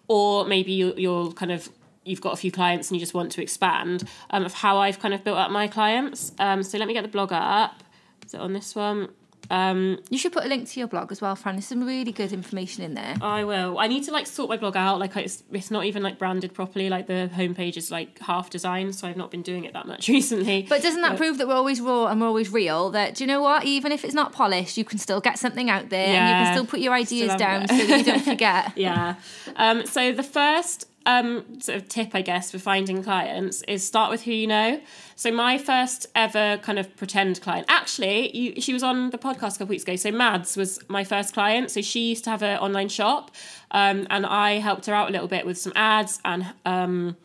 or 0.08 0.44
maybe 0.46 0.72
you, 0.72 0.94
you're 0.96 1.32
kind 1.32 1.52
of 1.52 1.68
you've 2.04 2.20
got 2.20 2.32
a 2.32 2.36
few 2.36 2.52
clients 2.52 2.88
and 2.88 2.96
you 2.96 3.00
just 3.00 3.14
want 3.14 3.32
to 3.32 3.42
expand 3.42 4.04
um, 4.30 4.44
of 4.44 4.54
how 4.54 4.78
I've 4.78 5.00
kind 5.00 5.12
of 5.12 5.24
built 5.24 5.38
up 5.38 5.50
my 5.50 5.66
clients. 5.66 6.32
Um, 6.38 6.62
so 6.62 6.78
let 6.78 6.86
me 6.86 6.94
get 6.94 7.02
the 7.02 7.08
blog 7.08 7.32
up. 7.32 7.82
Is 8.24 8.32
it 8.34 8.40
on 8.40 8.52
this 8.52 8.74
one? 8.74 9.08
Um, 9.50 9.98
you 10.10 10.18
should 10.18 10.32
put 10.32 10.44
a 10.44 10.48
link 10.48 10.68
to 10.70 10.80
your 10.80 10.88
blog 10.88 11.12
as 11.12 11.20
well, 11.20 11.36
Fran. 11.36 11.56
There's 11.56 11.66
some 11.66 11.84
really 11.84 12.12
good 12.12 12.32
information 12.32 12.82
in 12.84 12.94
there. 12.94 13.14
I 13.20 13.44
will. 13.44 13.78
I 13.78 13.86
need 13.86 14.04
to 14.04 14.12
like 14.12 14.26
sort 14.26 14.48
my 14.48 14.56
blog 14.56 14.76
out. 14.76 14.98
Like 14.98 15.16
it's 15.16 15.42
it's 15.52 15.70
not 15.70 15.84
even 15.84 16.02
like 16.02 16.18
branded 16.18 16.54
properly. 16.54 16.88
Like 16.88 17.06
the 17.06 17.30
homepage 17.34 17.76
is 17.76 17.90
like 17.90 18.18
half 18.20 18.50
designed, 18.50 18.94
so 18.94 19.08
I've 19.08 19.16
not 19.16 19.30
been 19.30 19.42
doing 19.42 19.64
it 19.64 19.72
that 19.74 19.86
much 19.86 20.08
recently. 20.18 20.66
But 20.68 20.82
doesn't 20.82 21.00
that 21.02 21.16
prove 21.16 21.38
that 21.38 21.48
we're 21.48 21.54
always 21.54 21.80
raw 21.80 22.06
and 22.06 22.20
we're 22.20 22.26
always 22.26 22.52
real? 22.52 22.90
That 22.90 23.14
do 23.14 23.24
you 23.24 23.28
know 23.28 23.42
what? 23.42 23.64
Even 23.64 23.92
if 23.92 24.04
it's 24.04 24.14
not 24.14 24.32
polished, 24.32 24.76
you 24.76 24.84
can 24.84 24.98
still 24.98 25.20
get 25.20 25.38
something 25.38 25.70
out 25.70 25.88
there, 25.90 26.06
and 26.06 26.28
you 26.28 26.44
can 26.44 26.54
still 26.54 26.66
put 26.66 26.80
your 26.80 26.94
ideas 26.94 27.34
down 27.36 27.68
so 27.68 27.76
that 27.76 27.98
you 27.98 28.04
don't 28.04 28.24
forget. 28.24 28.72
yeah. 28.76 29.14
Um, 29.56 29.86
so 29.86 30.12
the 30.12 30.22
first 30.22 30.88
um, 31.06 31.60
sort 31.60 31.78
of 31.78 31.88
tip, 31.88 32.10
I 32.14 32.20
guess, 32.20 32.50
for 32.50 32.58
finding 32.58 33.02
clients 33.02 33.62
is 33.62 33.86
start 33.86 34.10
with 34.10 34.24
who 34.24 34.32
you 34.32 34.46
know. 34.46 34.80
So 35.14 35.30
my 35.30 35.56
first 35.56 36.06
ever 36.14 36.58
kind 36.58 36.78
of 36.78 36.94
pretend 36.96 37.40
client, 37.40 37.66
actually, 37.70 38.36
you, 38.36 38.60
she 38.60 38.72
was 38.72 38.82
on 38.82 39.10
the 39.10 39.18
podcast 39.18 39.54
a 39.56 39.58
couple 39.58 39.68
weeks 39.68 39.84
ago. 39.84 39.96
So 39.96 40.10
Mads 40.10 40.56
was 40.56 40.80
my 40.88 41.04
first 41.04 41.32
client. 41.32 41.70
So 41.70 41.80
she 41.80 42.08
used 42.08 42.24
to 42.24 42.30
have 42.30 42.42
an 42.42 42.58
online 42.58 42.88
shop, 42.88 43.30
um, 43.70 44.06
and 44.10 44.26
I 44.26 44.58
helped 44.58 44.86
her 44.86 44.94
out 44.94 45.08
a 45.08 45.12
little 45.12 45.28
bit 45.28 45.46
with 45.46 45.56
some 45.56 45.72
ads 45.76 46.18
and 46.24 46.46
um, 46.64 47.16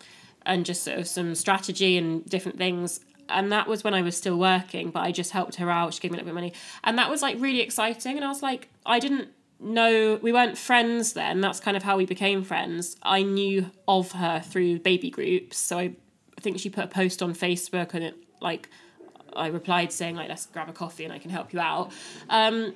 and 0.45 0.65
just 0.65 0.83
sort 0.83 0.99
of 0.99 1.07
some 1.07 1.33
strategy 1.35 1.97
and 1.97 2.23
different 2.25 2.57
things. 2.57 2.99
And 3.29 3.51
that 3.51 3.67
was 3.67 3.83
when 3.83 3.93
I 3.93 4.01
was 4.01 4.15
still 4.15 4.37
working, 4.37 4.91
but 4.91 5.01
I 5.01 5.11
just 5.11 5.31
helped 5.31 5.55
her 5.55 5.69
out. 5.69 5.93
She 5.93 6.01
gave 6.01 6.11
me 6.11 6.17
a 6.17 6.21
little 6.21 6.25
bit 6.25 6.31
of 6.31 6.35
money, 6.35 6.53
and 6.83 6.97
that 6.99 7.09
was 7.09 7.23
like 7.23 7.37
really 7.39 7.61
exciting. 7.61 8.15
And 8.15 8.23
I 8.23 8.29
was 8.29 8.43
like, 8.43 8.69
I 8.85 8.99
didn't 8.99 9.29
know 9.61 10.19
we 10.21 10.33
weren't 10.33 10.57
friends 10.57 11.13
then. 11.13 11.41
That's 11.41 11.59
kind 11.59 11.77
of 11.77 11.83
how 11.83 11.97
we 11.97 12.05
became 12.05 12.43
friends. 12.43 12.97
I 13.03 13.21
knew 13.21 13.71
of 13.87 14.11
her 14.13 14.41
through 14.41 14.79
baby 14.79 15.09
groups, 15.09 15.57
so 15.57 15.77
I, 15.77 15.93
I 16.37 16.41
think 16.41 16.59
she 16.59 16.69
put 16.69 16.83
a 16.83 16.87
post 16.87 17.21
on 17.21 17.33
Facebook, 17.33 17.93
and 17.93 18.03
it 18.03 18.15
like 18.41 18.69
I 19.35 19.47
replied 19.47 19.91
saying 19.91 20.15
like 20.15 20.29
let's 20.29 20.45
grab 20.47 20.69
a 20.69 20.73
coffee 20.73 21.03
and 21.03 21.13
I 21.13 21.19
can 21.19 21.31
help 21.31 21.53
you 21.53 21.59
out. 21.59 21.91
Um, 22.29 22.73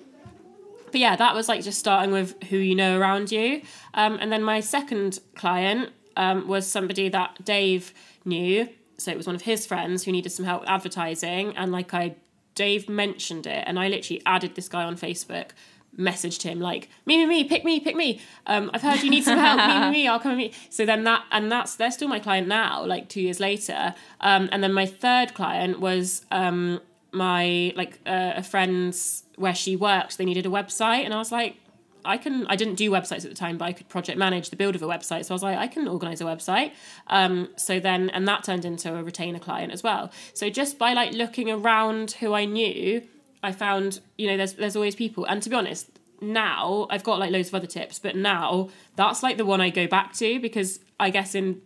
but 0.91 1.01
yeah, 1.01 1.15
that 1.15 1.35
was 1.35 1.49
like 1.49 1.63
just 1.63 1.79
starting 1.79 2.11
with 2.11 2.41
who 2.43 2.57
you 2.57 2.75
know 2.75 2.97
around 2.97 3.31
you. 3.31 3.61
Um, 3.93 4.17
and 4.21 4.31
then 4.31 4.43
my 4.43 4.61
second 4.61 5.19
client 5.35 5.91
um, 6.15 6.47
was 6.47 6.65
somebody 6.67 7.09
that 7.09 7.43
Dave 7.43 7.93
knew. 8.23 8.69
So 8.97 9.11
it 9.11 9.17
was 9.17 9.27
one 9.27 9.35
of 9.35 9.41
his 9.41 9.65
friends 9.65 10.03
who 10.03 10.11
needed 10.11 10.31
some 10.31 10.45
help 10.45 10.61
with 10.61 10.69
advertising. 10.69 11.55
And 11.57 11.71
like 11.71 11.93
I, 11.93 12.15
Dave 12.53 12.87
mentioned 12.87 13.45
it, 13.45 13.63
and 13.67 13.77
I 13.77 13.89
literally 13.89 14.21
added 14.25 14.55
this 14.55 14.69
guy 14.69 14.83
on 14.83 14.95
Facebook, 14.95 15.49
messaged 15.97 16.43
him 16.43 16.59
like, 16.59 16.89
me, 17.05 17.17
me, 17.17 17.25
me, 17.25 17.43
pick 17.43 17.63
me, 17.63 17.79
pick 17.79 17.95
me. 17.95 18.19
Um, 18.47 18.69
I've 18.73 18.81
heard 18.81 19.01
you 19.01 19.09
need 19.09 19.23
some 19.23 19.39
help, 19.39 19.57
me, 19.57 19.85
me, 19.85 19.91
me, 19.91 20.07
I'll 20.07 20.19
come 20.19 20.31
and 20.31 20.37
meet. 20.37 20.55
So 20.69 20.85
then 20.85 21.03
that, 21.05 21.25
and 21.31 21.51
that's, 21.51 21.75
they're 21.75 21.91
still 21.91 22.07
my 22.07 22.19
client 22.19 22.47
now, 22.47 22.85
like 22.85 23.09
two 23.09 23.21
years 23.21 23.39
later. 23.39 23.95
Um, 24.21 24.49
and 24.51 24.63
then 24.63 24.73
my 24.73 24.85
third 24.85 25.33
client 25.33 25.79
was 25.79 26.25
um, 26.31 26.81
my, 27.11 27.73
like 27.75 27.99
uh, 28.05 28.33
a 28.35 28.43
friend's 28.43 29.23
where 29.37 29.55
she 29.55 29.75
worked, 29.75 30.17
they 30.17 30.25
needed 30.25 30.45
a 30.45 30.49
website. 30.49 31.05
And 31.05 31.13
I 31.13 31.17
was 31.17 31.31
like, 31.31 31.57
I 32.03 32.17
can, 32.17 32.45
I 32.47 32.55
didn't 32.55 32.75
do 32.75 32.91
websites 32.91 33.23
at 33.23 33.29
the 33.29 33.35
time, 33.35 33.57
but 33.57 33.65
I 33.65 33.73
could 33.73 33.89
project 33.89 34.19
manage 34.19 34.51
the 34.51 34.55
build 34.55 34.75
of 34.75 34.83
a 34.83 34.87
website. 34.87 35.25
So 35.25 35.33
I 35.33 35.35
was 35.35 35.43
like, 35.43 35.57
I 35.57 35.67
can 35.67 35.87
organize 35.87 36.21
a 36.21 36.25
website. 36.25 36.73
Um, 37.07 37.49
so 37.55 37.79
then, 37.79 38.11
and 38.11 38.27
that 38.27 38.43
turned 38.43 38.63
into 38.63 38.95
a 38.95 39.03
retainer 39.03 39.39
client 39.39 39.73
as 39.73 39.81
well. 39.81 40.11
So 40.33 40.49
just 40.49 40.77
by 40.77 40.93
like 40.93 41.13
looking 41.13 41.49
around 41.49 42.11
who 42.11 42.33
I 42.33 42.45
knew, 42.45 43.01
I 43.45 43.51
found, 43.51 43.99
you 44.17 44.27
know, 44.27 44.37
there's, 44.37 44.53
there's 44.53 44.75
always 44.75 44.95
people. 44.95 45.25
And 45.25 45.41
to 45.43 45.49
be 45.49 45.55
honest, 45.55 45.89
now 46.21 46.87
I've 46.89 47.03
got 47.03 47.19
like 47.19 47.31
loads 47.31 47.49
of 47.49 47.55
other 47.55 47.67
tips, 47.67 47.99
but 47.99 48.15
now 48.15 48.69
that's 48.95 49.23
like 49.23 49.37
the 49.37 49.45
one 49.45 49.61
I 49.61 49.69
go 49.69 49.87
back 49.87 50.13
to 50.15 50.39
because 50.39 50.79
I 50.99 51.09
guess 51.09 51.35
in 51.35 51.61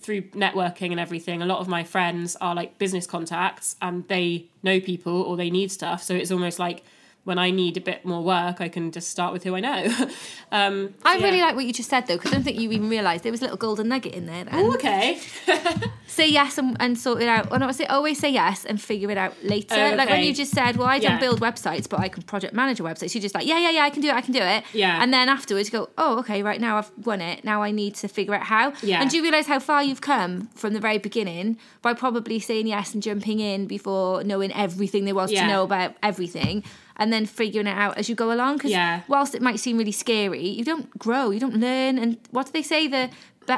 through 0.00 0.22
networking 0.30 0.90
and 0.90 1.00
everything, 1.00 1.42
a 1.42 1.46
lot 1.46 1.58
of 1.58 1.68
my 1.68 1.84
friends 1.84 2.36
are 2.36 2.54
like 2.54 2.78
business 2.78 3.06
contacts 3.06 3.76
and 3.82 4.06
they 4.08 4.46
know 4.62 4.80
people 4.80 5.22
or 5.22 5.36
they 5.36 5.50
need 5.50 5.72
stuff. 5.72 6.02
So 6.02 6.14
it's 6.14 6.30
almost 6.30 6.58
like 6.58 6.84
when 7.28 7.38
I 7.38 7.50
need 7.50 7.76
a 7.76 7.80
bit 7.80 8.06
more 8.06 8.24
work, 8.24 8.60
I 8.62 8.68
can 8.70 8.90
just 8.90 9.08
start 9.10 9.34
with 9.34 9.44
who 9.44 9.54
I 9.54 9.60
know. 9.60 9.84
um, 10.50 10.94
I 11.04 11.18
yeah. 11.18 11.24
really 11.24 11.40
like 11.42 11.54
what 11.54 11.66
you 11.66 11.74
just 11.74 11.90
said 11.90 12.06
though, 12.06 12.16
because 12.16 12.32
I 12.32 12.36
don't 12.36 12.42
think 12.42 12.58
you 12.58 12.72
even 12.72 12.88
realised 12.88 13.22
there 13.22 13.30
was 13.30 13.42
a 13.42 13.44
little 13.44 13.58
golden 13.58 13.88
nugget 13.88 14.14
in 14.14 14.24
there. 14.24 14.44
Then. 14.44 14.54
Oh, 14.54 14.72
okay. 14.74 15.20
say 16.06 16.26
yes 16.28 16.56
and, 16.56 16.74
and 16.80 16.98
sort 16.98 17.20
it 17.20 17.28
out. 17.28 17.52
Or 17.52 17.58
not 17.58 17.74
say 17.74 17.84
always 17.84 18.18
say 18.18 18.30
yes 18.30 18.64
and 18.64 18.80
figure 18.80 19.10
it 19.10 19.18
out 19.18 19.34
later. 19.44 19.74
Oh, 19.76 19.94
Like 19.94 20.08
when 20.08 20.24
you 20.24 20.32
just 20.34 20.52
said, 20.52 20.76
"Well, 20.76 20.88
I 20.88 20.98
don't 20.98 21.12
Yeah. 21.12 21.20
build 21.20 21.40
websites, 21.40 21.86
but 21.88 22.00
I 22.00 22.08
can 22.08 22.22
project 22.22 22.54
manage 22.54 22.80
a 22.80 22.82
website." 22.82 23.14
You're 23.14 23.22
just 23.22 23.34
like, 23.34 23.46
"Yeah, 23.46 23.58
yeah, 23.58 23.70
yeah, 23.70 23.82
I 23.84 23.90
can 23.90 24.00
do 24.00 24.08
it. 24.08 24.14
I 24.14 24.22
can 24.22 24.32
do 24.32 24.40
it." 24.40 24.64
Yeah. 24.72 25.02
And 25.02 25.12
then 25.12 25.28
afterwards, 25.28 25.70
you 25.70 25.78
go, 25.78 25.90
"Oh, 25.98 26.18
okay, 26.20 26.42
right 26.42 26.60
now 26.60 26.78
I've 26.78 26.90
won 27.04 27.20
it. 27.20 27.44
Now 27.44 27.62
I 27.62 27.70
need 27.72 27.94
to 27.96 28.08
figure 28.08 28.34
out 28.34 28.44
how." 28.44 28.72
Yeah. 28.82 29.02
And 29.02 29.10
do 29.10 29.18
you 29.18 29.22
realise 29.22 29.46
how 29.46 29.58
far 29.58 29.82
you've 29.84 30.00
come 30.00 30.48
from 30.54 30.72
the 30.72 30.80
very 30.80 30.98
beginning 30.98 31.58
by 31.82 31.92
probably 31.92 32.40
saying 32.40 32.66
yes 32.66 32.94
and 32.94 33.02
jumping 33.02 33.40
in 33.40 33.66
before 33.66 34.24
knowing 34.24 34.50
everything 34.52 35.04
there 35.04 35.14
was 35.14 35.30
Yeah. 35.30 35.42
to 35.42 35.48
know 35.48 35.62
about 35.62 35.94
everything. 36.02 36.64
And 37.00 37.12
then 37.12 37.17
figuring 37.26 37.66
it 37.66 37.76
out 37.76 37.96
as 37.98 38.08
you 38.08 38.14
go 38.14 38.30
along. 38.32 38.56
Because 38.56 38.70
Yeah. 38.70 39.00
whilst 39.08 39.34
it 39.34 39.42
might 39.42 39.58
seem 39.60 39.78
really 39.78 39.92
scary, 39.92 40.46
you 40.46 40.64
don't 40.64 40.96
grow, 40.98 41.30
you 41.30 41.40
don't 41.40 41.56
learn. 41.56 41.98
And 41.98 42.18
what 42.30 42.46
do 42.46 42.52
they 42.52 42.62
say? 42.62 42.86
The 42.88 43.10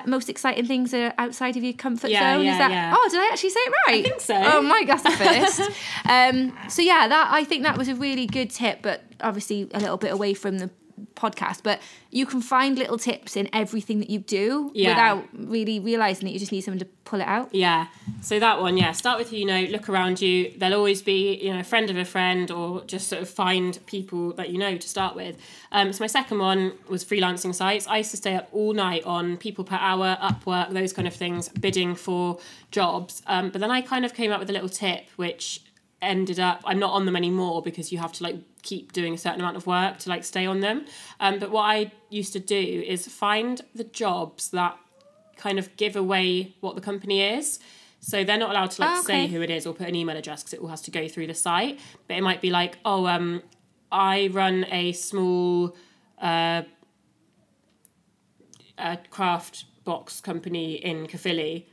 most 0.06 0.28
exciting 0.28 0.66
things 0.66 0.94
are 0.94 1.12
outside 1.18 1.56
of 1.56 1.64
your 1.64 1.72
comfort 1.72 2.10
Yeah, 2.12 2.36
zone. 2.36 2.44
yeah, 2.44 2.52
Is 2.52 2.58
that? 2.58 2.70
yeah. 2.70 2.94
Oh, 2.96 3.08
did 3.10 3.18
I 3.18 3.28
actually 3.32 3.50
say 3.50 3.58
it 3.60 3.72
right? 3.88 3.98
I 3.98 4.08
think 4.08 4.20
so. 4.20 4.34
Oh 4.36 4.62
my 4.62 4.84
gosh, 4.84 5.02
the 5.02 5.10
first. 5.10 5.60
um, 6.08 6.56
so 6.68 6.80
yeah, 6.80 7.08
that 7.08 7.28
I 7.32 7.42
think 7.42 7.64
that 7.64 7.76
was 7.76 7.88
a 7.88 7.96
really 7.96 8.26
good 8.26 8.50
tip, 8.50 8.82
but 8.82 9.02
obviously 9.20 9.68
a 9.74 9.80
little 9.80 9.96
bit 9.96 10.12
away 10.12 10.32
from 10.34 10.58
the 10.58 10.70
podcast. 11.14 11.62
But 11.62 11.80
you 12.10 12.26
can 12.26 12.40
find 12.40 12.76
little 12.78 12.98
tips 12.98 13.36
in 13.36 13.48
everything 13.52 13.98
that 14.00 14.10
you 14.10 14.18
do 14.18 14.70
Yeah. 14.74 14.90
without 14.90 15.28
really 15.32 15.78
realizing 15.80 16.26
that 16.26 16.32
you 16.32 16.38
just 16.38 16.52
need 16.52 16.62
someone 16.62 16.78
to 16.80 16.86
pull 17.04 17.20
it 17.20 17.26
out. 17.26 17.52
Yeah. 17.54 17.86
So 18.20 18.38
that 18.38 18.60
one, 18.60 18.76
yeah. 18.76 18.92
Start 18.92 19.18
with 19.18 19.30
who 19.30 19.36
you 19.36 19.44
know. 19.46 19.62
Look 19.70 19.88
around 19.88 20.20
you. 20.20 20.52
There'll 20.56 20.76
always 20.76 21.02
be, 21.02 21.34
you 21.42 21.52
know, 21.52 21.60
a 21.60 21.64
friend 21.64 21.90
of 21.90 21.96
a 21.96 22.04
friend, 22.04 22.50
or 22.50 22.82
just 22.84 23.08
sort 23.08 23.22
of 23.22 23.28
find 23.28 23.78
people 23.86 24.32
that 24.34 24.50
you 24.50 24.58
know 24.58 24.76
to 24.76 24.88
start 24.88 25.14
with. 25.16 25.36
Um, 25.72 25.92
so 25.92 26.02
my 26.02 26.08
second 26.08 26.38
one 26.38 26.72
was 26.88 27.04
freelancing 27.04 27.54
sites. 27.54 27.86
I 27.86 27.98
used 27.98 28.10
to 28.12 28.16
stay 28.16 28.34
up 28.36 28.48
all 28.52 28.72
night 28.72 29.04
on 29.04 29.36
PeoplePerHour, 29.38 30.18
Upwork, 30.20 30.70
those 30.72 30.92
kind 30.92 31.06
of 31.08 31.14
things, 31.14 31.48
bidding 31.48 31.94
for 31.94 32.38
jobs. 32.70 33.22
Um, 33.26 33.50
but 33.50 33.60
then 33.60 33.70
I 33.70 33.80
kind 33.80 34.04
of 34.04 34.14
came 34.14 34.30
up 34.32 34.40
with 34.40 34.50
a 34.50 34.52
little 34.52 34.68
tip, 34.68 35.04
which 35.16 35.60
ended 36.02 36.40
up 36.40 36.62
I'm 36.64 36.78
not 36.78 36.92
on 36.92 37.04
them 37.06 37.14
anymore 37.16 37.60
because 37.62 37.92
you 37.92 37.98
have 37.98 38.12
to 38.14 38.22
like 38.24 38.36
keep 38.62 38.92
doing 38.92 39.14
a 39.14 39.18
certain 39.18 39.40
amount 39.40 39.56
of 39.56 39.66
work 39.66 39.98
to 39.98 40.08
like 40.08 40.24
stay 40.24 40.46
on 40.46 40.60
them. 40.60 40.84
Um, 41.20 41.38
but 41.38 41.50
what 41.50 41.62
I 41.62 41.92
used 42.08 42.32
to 42.34 42.40
do 42.40 42.56
is 42.86 43.06
find 43.06 43.60
the 43.74 43.84
jobs 43.84 44.50
that 44.50 44.76
kind 45.36 45.58
of 45.58 45.74
give 45.76 45.96
away 45.96 46.54
what 46.60 46.74
the 46.74 46.80
company 46.80 47.22
is. 47.22 47.58
So 48.00 48.24
they're 48.24 48.38
not 48.38 48.50
allowed 48.50 48.70
to 48.72 48.80
like 48.82 48.90
Oh, 48.96 49.00
okay. 49.00 49.26
say 49.26 49.32
who 49.32 49.42
it 49.42 49.50
is 49.50 49.66
or 49.66 49.74
put 49.74 49.86
an 49.88 49.94
email 49.94 50.16
address 50.16 50.42
because 50.42 50.54
it 50.54 50.60
all 50.60 50.68
has 50.68 50.80
to 50.82 50.90
go 50.90 51.06
through 51.06 51.26
the 51.26 51.34
site. 51.34 51.78
But 52.08 52.16
it 52.16 52.22
might 52.22 52.40
be 52.40 52.48
like, 52.50 52.78
oh, 52.84 53.06
um, 53.06 53.42
I 53.92 54.28
run 54.32 54.64
a 54.70 54.92
small 54.92 55.76
uh, 56.20 56.62
a 58.78 58.98
craft 59.10 59.64
box 59.84 60.20
company 60.20 60.74
in 60.74 61.06
Caerphilly. 61.06 61.66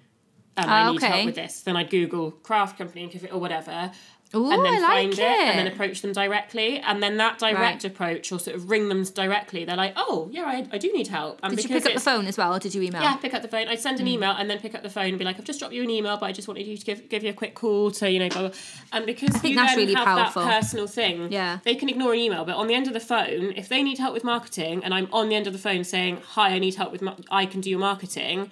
Um, 0.57 0.69
I 0.69 0.87
Oh, 0.87 0.91
need 0.91 0.97
okay. 0.97 1.07
help 1.07 1.25
with 1.25 1.35
this. 1.35 1.61
Then 1.61 1.75
I'd 1.77 1.89
Google 1.89 2.31
craft 2.31 2.77
company 2.77 3.03
in 3.03 3.09
Caerphilly 3.09 3.31
or 3.31 3.39
whatever. 3.39 3.91
Ooh, 4.35 4.51
and 4.51 4.65
then 4.65 4.75
I 4.75 4.79
like 4.79 4.89
find 4.89 5.13
it. 5.13 5.19
and 5.19 5.59
then 5.59 5.67
approach 5.67 6.01
them 6.01 6.11
directly. 6.11 6.79
And 6.79 7.01
then 7.01 7.17
that 7.17 7.39
direct 7.39 7.57
Right. 7.57 7.85
approach 7.85 8.31
or 8.31 8.39
sort 8.39 8.55
of 8.55 8.69
ring 8.69 8.89
them 8.89 9.03
directly. 9.03 9.63
They're 9.63 9.77
like, 9.77 9.93
oh, 9.95 10.29
yeah, 10.31 10.43
I, 10.43 10.67
I 10.71 10.77
do 10.77 10.91
need 10.91 11.07
help. 11.07 11.39
And 11.43 11.55
Did 11.55 11.63
you 11.63 11.69
pick 11.75 11.85
up 11.85 11.93
the 11.93 11.99
phone 11.99 12.25
as 12.27 12.37
well, 12.37 12.53
or 12.53 12.59
did 12.59 12.75
you 12.75 12.81
email? 12.81 13.01
yeah, 13.01 13.15
pick 13.15 13.33
up 13.33 13.41
the 13.41 13.47
phone. 13.47 13.67
I'd 13.67 13.79
send 13.79 13.99
an 13.99 14.05
hmm. 14.05 14.13
email 14.13 14.31
and 14.31 14.49
then 14.49 14.59
pick 14.59 14.75
up 14.75 14.83
the 14.83 14.89
phone 14.89 15.07
and 15.07 15.17
be 15.17 15.23
like, 15.23 15.37
I've 15.39 15.45
just 15.45 15.59
dropped 15.59 15.73
you 15.73 15.83
an 15.83 15.89
email, 15.89 16.17
but 16.17 16.25
I 16.25 16.31
just 16.33 16.47
wanted 16.47 16.67
you 16.67 16.77
to 16.77 16.85
give, 16.85 17.07
give 17.09 17.23
you 17.23 17.29
a 17.29 17.33
quick 17.33 17.55
call 17.55 17.91
to, 17.91 18.11
you 18.11 18.19
know, 18.19 18.29
blah, 18.29 18.41
blah. 18.41 18.51
And 18.91 19.05
because 19.05 19.33
I 19.35 19.39
think 19.39 19.55
you 19.55 19.61
that's 19.61 19.77
really 19.77 19.93
have 19.93 20.05
powerful. 20.05 20.43
that 20.43 20.59
personal 20.61 20.87
thing, 20.87 21.31
Yeah. 21.31 21.59
they 21.63 21.75
can 21.75 21.87
ignore 21.87 22.13
an 22.13 22.19
email. 22.19 22.43
But 22.43 22.55
on 22.55 22.67
the 22.67 22.73
end 22.75 22.87
of 22.87 22.93
the 22.93 22.99
phone, 22.99 23.53
if 23.55 23.69
they 23.69 23.81
need 23.81 23.97
help 23.97 24.13
with 24.13 24.23
marketing 24.25 24.83
and 24.83 24.93
I'm 24.93 25.07
on 25.13 25.29
the 25.29 25.35
end 25.35 25.47
of 25.47 25.53
the 25.53 25.59
phone 25.59 25.83
saying, 25.83 26.21
hi, 26.33 26.49
I 26.49 26.59
need 26.59 26.75
help 26.75 26.91
with, 26.91 27.01
mar- 27.01 27.17
I 27.31 27.45
can 27.45 27.61
do 27.61 27.69
your 27.69 27.79
marketing, 27.79 28.51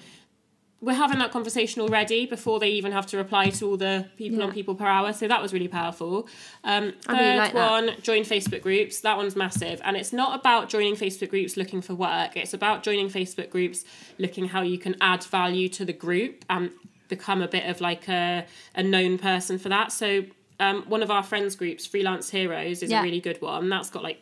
we're 0.86 0.94
having 0.94 1.18
that 1.20 1.32
conversation 1.32 1.82
already 1.82 2.26
before 2.28 2.60
they 2.60 2.70
even 2.70 2.92
have 2.92 3.08
to 3.08 3.18
reply 3.18 3.50
to 3.50 3.68
all 3.68 3.76
the 3.78 4.06
people 4.18 4.42
on 4.44 4.52
PeoplePerHour. 4.52 5.16
So 5.16 5.28
that 5.28 5.42
was 5.42 5.52
really 5.52 5.68
powerful. 5.68 6.28
Um, 6.64 6.94
third 7.02 7.18
really 7.18 7.38
like 7.38 7.54
that. 7.54 7.72
one, 7.72 7.90
join 8.02 8.22
Facebook 8.24 8.62
groups. 8.62 9.02
That 9.02 9.18
one's 9.18 9.36
massive. 9.36 9.82
And 9.84 9.98
it's 9.98 10.14
not 10.14 10.40
about 10.40 10.70
joining 10.70 10.96
Facebook 10.96 11.30
groups 11.30 11.58
looking 11.58 11.82
for 11.82 11.96
work. 11.96 12.38
It's 12.38 12.54
about 12.54 12.84
joining 12.84 13.10
Facebook 13.10 13.50
groups 13.50 13.84
looking 14.20 14.48
how 14.48 14.62
you 14.62 14.78
can 14.78 14.96
add 15.02 15.24
value 15.24 15.68
to 15.70 15.86
the 15.86 15.94
group 15.94 16.46
and 16.50 16.70
become 17.08 17.42
a 17.42 17.48
bit 17.48 17.66
of 17.68 17.82
like 17.82 18.08
a, 18.08 18.46
a 18.76 18.84
known 18.84 19.18
person 19.18 19.58
for 19.58 19.70
that. 19.70 19.92
So 19.92 20.26
um, 20.60 20.84
one 20.88 21.02
of 21.04 21.10
our 21.10 21.24
friends 21.24 21.56
groups, 21.56 21.86
Freelance 21.88 22.30
Heroes, 22.30 22.84
is 22.84 22.92
Yeah. 22.92 23.00
a 23.00 23.04
really 23.04 23.22
good 23.22 23.42
one. 23.42 23.70
That's 23.70 23.90
got 23.90 24.04
like 24.04 24.22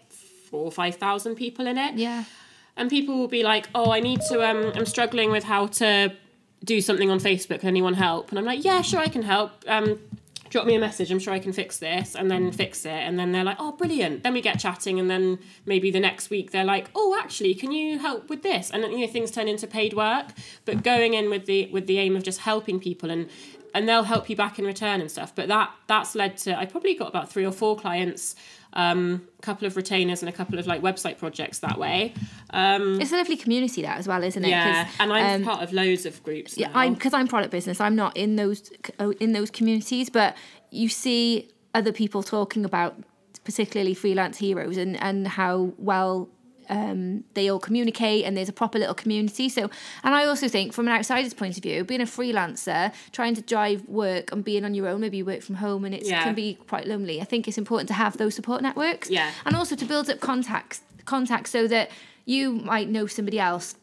four 0.49 0.63
or 0.65 0.71
five 0.71 0.95
thousand 0.95 1.35
people 1.35 1.67
in 1.67 1.77
it 1.77 1.95
Yeah. 1.95 2.23
and 2.77 2.89
people 2.89 3.17
will 3.17 3.27
be 3.27 3.43
like, 3.43 3.67
"Oh, 3.75 3.91
I 3.91 3.99
need 3.99 4.21
to. 4.29 4.41
Um, 4.49 4.71
I'm 4.75 4.85
struggling 4.85 5.29
with 5.31 5.43
how 5.43 5.67
to 5.81 6.13
do 6.63 6.81
something 6.81 7.09
on 7.09 7.19
Facebook. 7.19 7.59
Can 7.59 7.69
anyone 7.69 7.93
help?" 7.93 8.29
And 8.29 8.39
I'm 8.39 8.45
like, 8.45 8.63
"Yeah, 8.63 8.81
sure, 8.81 8.99
I 8.99 9.07
can 9.07 9.23
help. 9.23 9.51
Um, 9.67 9.99
drop 10.49 10.67
me 10.67 10.75
a 10.75 10.79
message. 10.79 11.09
I'm 11.11 11.17
sure 11.17 11.33
I 11.33 11.39
can 11.39 11.53
fix 11.53 11.79
this." 11.79 12.15
And 12.15 12.29
then 12.29 12.51
fix 12.51 12.85
it, 12.85 12.91
and 12.91 13.17
then 13.17 13.31
they're 13.31 13.43
like, 13.43 13.57
"Oh, 13.59 13.71
brilliant." 13.71 14.23
Then 14.23 14.33
we 14.33 14.41
get 14.41 14.59
chatting, 14.59 14.99
and 14.99 15.09
then 15.09 15.39
maybe 15.65 15.91
the 15.91 15.99
next 15.99 16.29
week 16.29 16.51
they're 16.51 16.63
like, 16.63 16.89
"Oh, 16.95 17.17
actually, 17.19 17.53
can 17.55 17.71
you 17.71 17.99
help 17.99 18.29
with 18.29 18.43
this?" 18.43 18.69
And 18.69 18.83
you 18.83 18.99
know 18.99 19.07
things 19.07 19.31
turn 19.31 19.47
into 19.47 19.67
paid 19.67 19.93
work. 19.93 20.27
But 20.65 20.83
going 20.83 21.13
in 21.13 21.29
with 21.29 21.45
the 21.45 21.67
with 21.71 21.87
the 21.87 21.99
aim 21.99 22.15
of 22.15 22.23
just 22.23 22.39
helping 22.39 22.79
people 22.79 23.09
and 23.09 23.29
and 23.73 23.89
they'll 23.89 24.03
help 24.03 24.29
you 24.29 24.35
back 24.35 24.59
in 24.59 24.65
return 24.65 25.01
and 25.01 25.09
stuff. 25.09 25.33
But 25.35 25.47
that 25.47 25.71
that's 25.87 26.15
led 26.15 26.37
to 26.39 26.57
I 26.57 26.65
probably 26.65 26.95
got 26.95 27.09
about 27.09 27.31
three 27.31 27.45
or 27.45 27.51
four 27.51 27.75
clients, 27.75 28.35
um, 28.73 29.27
a 29.39 29.41
couple 29.41 29.67
of 29.67 29.75
retainers, 29.75 30.21
and 30.21 30.29
a 30.29 30.31
couple 30.31 30.59
of 30.59 30.67
like 30.67 30.81
website 30.81 31.17
projects 31.17 31.59
that 31.59 31.77
way. 31.77 32.13
Um, 32.49 32.99
It's 33.01 33.11
a 33.11 33.17
lovely 33.17 33.37
community 33.37 33.81
that 33.83 33.97
as 33.97 34.07
well, 34.07 34.23
isn't 34.23 34.43
it? 34.43 34.49
yeah, 34.49 34.89
and 34.99 35.13
I'm 35.13 35.41
um, 35.41 35.43
part 35.43 35.61
of 35.61 35.73
loads 35.73 36.05
of 36.05 36.21
groups. 36.23 36.57
yeah, 36.57 36.67
now. 36.67 36.79
I'm 36.79 36.93
because 36.93 37.13
I'm 37.13 37.27
product 37.27 37.51
business. 37.51 37.79
I'm 37.79 37.95
not 37.95 38.15
in 38.17 38.35
those 38.35 38.71
in 39.19 39.33
those 39.33 39.51
communities, 39.51 40.09
but 40.09 40.35
you 40.71 40.89
see 40.89 41.49
other 41.73 41.91
people 41.91 42.23
talking 42.23 42.65
about 42.65 42.95
particularly 43.43 43.93
freelance 43.93 44.37
heroes 44.37 44.77
and 44.77 45.01
and 45.01 45.27
how 45.27 45.73
well 45.77 46.29
um, 46.69 47.23
they 47.33 47.49
all 47.49 47.59
communicate 47.59 48.25
and 48.25 48.35
there's 48.35 48.49
a 48.49 48.53
proper 48.53 48.77
little 48.79 48.93
community. 48.95 49.49
So, 49.49 49.69
and 50.03 50.15
I 50.15 50.25
also 50.25 50.47
think 50.47 50.73
from 50.73 50.87
an 50.87 50.93
outsider's 50.93 51.33
point 51.33 51.57
of 51.57 51.63
view, 51.63 51.83
being 51.83 52.01
a 52.01 52.05
freelancer, 52.05 52.93
trying 53.11 53.35
to 53.35 53.41
drive 53.41 53.87
work 53.87 54.31
and 54.31 54.43
being 54.43 54.65
on 54.65 54.73
your 54.73 54.87
own, 54.87 55.01
maybe 55.01 55.17
you 55.17 55.25
work 55.25 55.41
from 55.41 55.55
home 55.55 55.85
and 55.85 55.93
it 55.93 56.05
Yeah. 56.05 56.23
can 56.23 56.35
be 56.35 56.55
quite 56.67 56.87
lonely. 56.87 57.21
I 57.21 57.25
think 57.25 57.47
it's 57.47 57.57
important 57.57 57.87
to 57.89 57.93
have 57.93 58.17
those 58.17 58.35
support 58.35 58.61
networks. 58.61 59.09
Yeah. 59.09 59.31
And 59.45 59.55
also 59.55 59.75
to 59.75 59.85
build 59.85 60.09
up 60.09 60.19
contacts, 60.19 60.81
contacts 61.05 61.51
so 61.51 61.67
that 61.67 61.89
you 62.25 62.53
might 62.53 62.89
know 62.89 63.05
somebody 63.05 63.39
else 63.39 63.75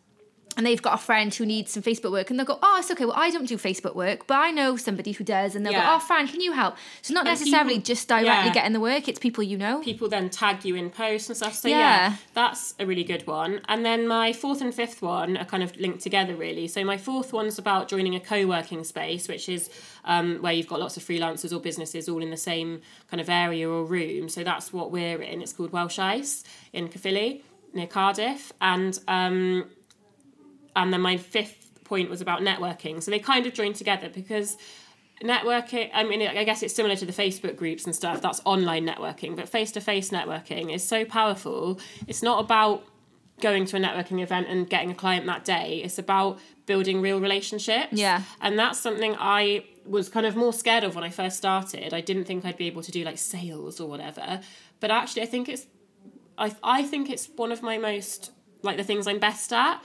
and 0.56 0.66
they've 0.66 0.82
got 0.82 0.94
a 0.94 0.98
friend 0.98 1.32
who 1.32 1.46
needs 1.46 1.70
some 1.72 1.82
Facebook 1.82 2.10
work, 2.12 2.28
and 2.28 2.38
they'll 2.38 2.44
go, 2.46 2.58
"Oh, 2.62 2.76
it's 2.80 2.90
okay. 2.90 3.04
Well, 3.04 3.14
I 3.16 3.30
don't 3.30 3.46
do 3.46 3.56
Facebook 3.56 3.94
work, 3.94 4.26
but 4.26 4.34
I 4.34 4.50
know 4.50 4.76
somebody 4.76 5.12
who 5.12 5.22
does," 5.24 5.54
and 5.54 5.64
they'll 5.64 5.72
Yeah. 5.72 5.86
go, 5.90 5.96
"Oh, 5.96 5.98
Fran, 6.00 6.26
can 6.28 6.40
you 6.40 6.52
help?" 6.52 6.74
So 7.02 7.14
not 7.14 7.20
And 7.26 7.28
necessarily 7.38 7.74
people- 7.74 7.84
just 7.94 8.08
directly 8.08 8.26
yeah. 8.48 8.52
getting 8.52 8.72
the 8.72 8.80
work; 8.80 9.08
it's 9.08 9.18
people 9.20 9.44
you 9.44 9.56
know. 9.56 9.78
people 9.80 10.08
then 10.08 10.28
tag 10.28 10.64
you 10.64 10.74
in 10.74 10.90
posts 10.90 11.28
and 11.28 11.36
stuff. 11.36 11.54
So 11.54 11.68
Yeah. 11.68 11.78
yeah. 11.78 12.16
that's 12.34 12.74
a 12.80 12.84
really 12.86 13.04
good 13.04 13.26
one. 13.26 13.60
And 13.68 13.84
then 13.86 14.08
my 14.08 14.32
fourth 14.32 14.60
and 14.60 14.74
fifth 14.74 15.00
one 15.02 15.36
are 15.36 15.44
kind 15.44 15.62
of 15.62 15.74
linked 15.78 16.00
together 16.02 16.34
really. 16.34 16.66
So 16.66 16.84
my 16.84 16.96
fourth 16.98 17.32
one's 17.32 17.58
about 17.58 17.88
joining 17.88 18.14
a 18.16 18.20
co-working 18.20 18.82
space, 18.84 19.28
which 19.28 19.48
is 19.48 19.70
um, 20.04 20.38
where 20.40 20.52
you've 20.52 20.66
got 20.66 20.80
lots 20.80 20.96
of 20.96 21.04
freelancers 21.04 21.54
or 21.54 21.60
businesses 21.60 22.08
all 22.08 22.22
in 22.22 22.30
the 22.30 22.36
same 22.36 22.80
kind 23.10 23.20
of 23.20 23.28
area 23.28 23.68
or 23.68 23.84
room. 23.84 24.28
So 24.28 24.42
that's 24.42 24.72
what 24.72 24.90
we're 24.90 25.20
in. 25.22 25.42
It's 25.42 25.52
called 25.52 25.72
Welsh 25.72 25.98
ICE 25.98 26.42
in 26.72 26.88
Caerphilly 26.88 27.42
near 27.74 27.86
Cardiff, 27.86 28.52
and 28.60 28.98
um, 29.06 29.66
and 30.76 30.92
then 30.92 31.00
my 31.00 31.16
fifth 31.16 31.84
point 31.84 32.08
was 32.08 32.20
about 32.20 32.40
networking. 32.40 33.02
So 33.02 33.10
they 33.10 33.18
kind 33.18 33.46
of 33.46 33.52
join 33.52 33.72
together 33.72 34.08
because 34.08 34.56
networking 35.22 35.90
i 35.92 36.02
mean 36.02 36.22
i 36.22 36.44
guess 36.44 36.62
it's 36.62 36.74
similar 36.74 36.96
to 36.96 37.04
the 37.04 37.12
facebook 37.12 37.54
groups 37.54 37.84
and 37.84 37.94
stuff 37.94 38.22
that's 38.22 38.40
online 38.46 38.86
networking 38.86 39.36
but 39.36 39.46
face-to-face 39.48 40.08
networking 40.10 40.74
is 40.74 40.82
so 40.82 41.04
powerful. 41.04 41.78
It's 42.06 42.22
not 42.22 42.42
about 42.42 42.84
going 43.40 43.66
to 43.66 43.76
a 43.76 43.80
networking 43.80 44.22
event 44.22 44.48
and 44.48 44.68
getting 44.68 44.90
a 44.90 44.94
client 44.94 45.24
that 45.26 45.44
day. 45.44 45.80
It's 45.82 45.98
about 45.98 46.38
building 46.66 47.00
real 47.00 47.20
relationships. 47.20 47.92
Yeah. 47.92 48.22
and 48.40 48.58
that's 48.58 48.78
something 48.80 49.14
i 49.18 49.64
was 49.84 50.08
kind 50.08 50.24
of 50.24 50.36
more 50.36 50.52
scared 50.52 50.84
of 50.84 50.94
when 50.94 51.04
i 51.04 51.10
first 51.10 51.36
started. 51.36 51.92
I 51.92 52.00
didn't 52.00 52.24
think 52.24 52.44
i'd 52.46 52.56
be 52.56 52.66
able 52.66 52.82
to 52.82 52.92
do 52.92 53.04
like 53.04 53.18
sales 53.18 53.78
or 53.78 53.88
whatever. 53.88 54.40
But 54.78 54.90
actually 54.90 55.22
i 55.22 55.26
think 55.26 55.48
it's 55.50 55.66
i, 56.38 56.54
I 56.62 56.82
think 56.82 57.10
it's 57.10 57.28
one 57.36 57.52
of 57.52 57.62
my 57.62 57.76
most 57.76 58.30
like 58.62 58.78
the 58.78 58.84
things 58.84 59.06
i'm 59.06 59.18
best 59.18 59.52
at 59.52 59.82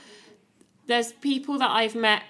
there's 0.88 1.12
people 1.14 1.58
that 1.58 1.72
i've 1.72 1.96
met 1.96 2.24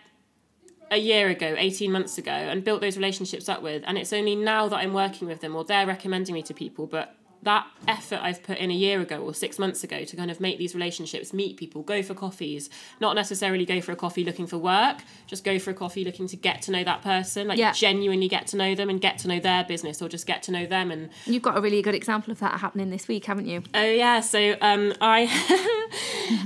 a 0.91 0.97
year 0.97 1.29
ago, 1.29 1.55
18 1.57 1.91
months 1.91 2.17
ago, 2.17 2.31
and 2.31 2.63
built 2.63 2.81
those 2.81 2.95
relationships 2.95 3.50
up 3.50 3.62
with. 3.62 3.83
And 3.85 3.97
it's 3.97 4.13
only 4.13 4.35
now 4.35 4.67
that 4.67 4.77
I'm 4.77 4.93
working 4.93 5.27
with 5.27 5.41
them 5.41 5.55
or 5.55 5.63
they're 5.63 5.88
recommending 5.88 6.33
me 6.33 6.43
to 6.43 6.53
people, 6.53 6.88
but 6.88 7.15
that 7.45 7.65
effort 7.87 8.19
I've 8.21 8.43
put 8.43 8.57
in 8.57 8.69
a 8.69 8.73
year 8.73 8.99
ago 9.01 9.17
or 9.21 9.33
six 9.33 9.57
months 9.57 9.83
ago 9.83 10.03
to 10.03 10.15
kind 10.15 10.29
of 10.29 10.39
make 10.41 10.57
these 10.57 10.75
relationships, 10.75 11.31
meet 11.33 11.57
people, 11.57 11.81
go 11.83 12.03
for 12.03 12.13
coffees, 12.13 12.69
not 12.99 13.15
necessarily 13.15 13.65
go 13.65 13.79
for 13.81 13.91
a 13.91 13.95
coffee 13.95 14.23
looking 14.25 14.45
for 14.47 14.57
work, 14.57 14.97
just 15.27 15.43
go 15.43 15.57
for 15.57 15.71
a 15.71 15.73
coffee 15.73 16.03
looking 16.03 16.27
to 16.27 16.35
get 16.35 16.61
to 16.63 16.71
know 16.71 16.83
that 16.83 17.01
person, 17.01 17.47
like 17.47 17.57
Yeah. 17.57 17.71
genuinely 17.71 18.27
get 18.27 18.47
to 18.47 18.57
know 18.57 18.75
them 18.75 18.89
and 18.89 18.99
get 18.99 19.17
to 19.19 19.27
know 19.27 19.39
their 19.39 19.63
business 19.63 20.01
or 20.01 20.09
just 20.09 20.27
get 20.27 20.43
to 20.43 20.51
know 20.51 20.65
them 20.65 20.91
and 20.91 21.09
You've 21.25 21.43
got 21.43 21.57
a 21.57 21.61
really 21.61 21.81
good 21.81 21.95
example 21.95 22.31
of 22.31 22.39
that 22.39 22.59
happening 22.59 22.89
this 22.89 23.07
week, 23.07 23.25
haven't 23.25 23.47
you? 23.47 23.63
oh 23.73 23.83
yeah, 23.83 24.19
so 24.19 24.55
um 24.61 24.93
I 24.99 25.25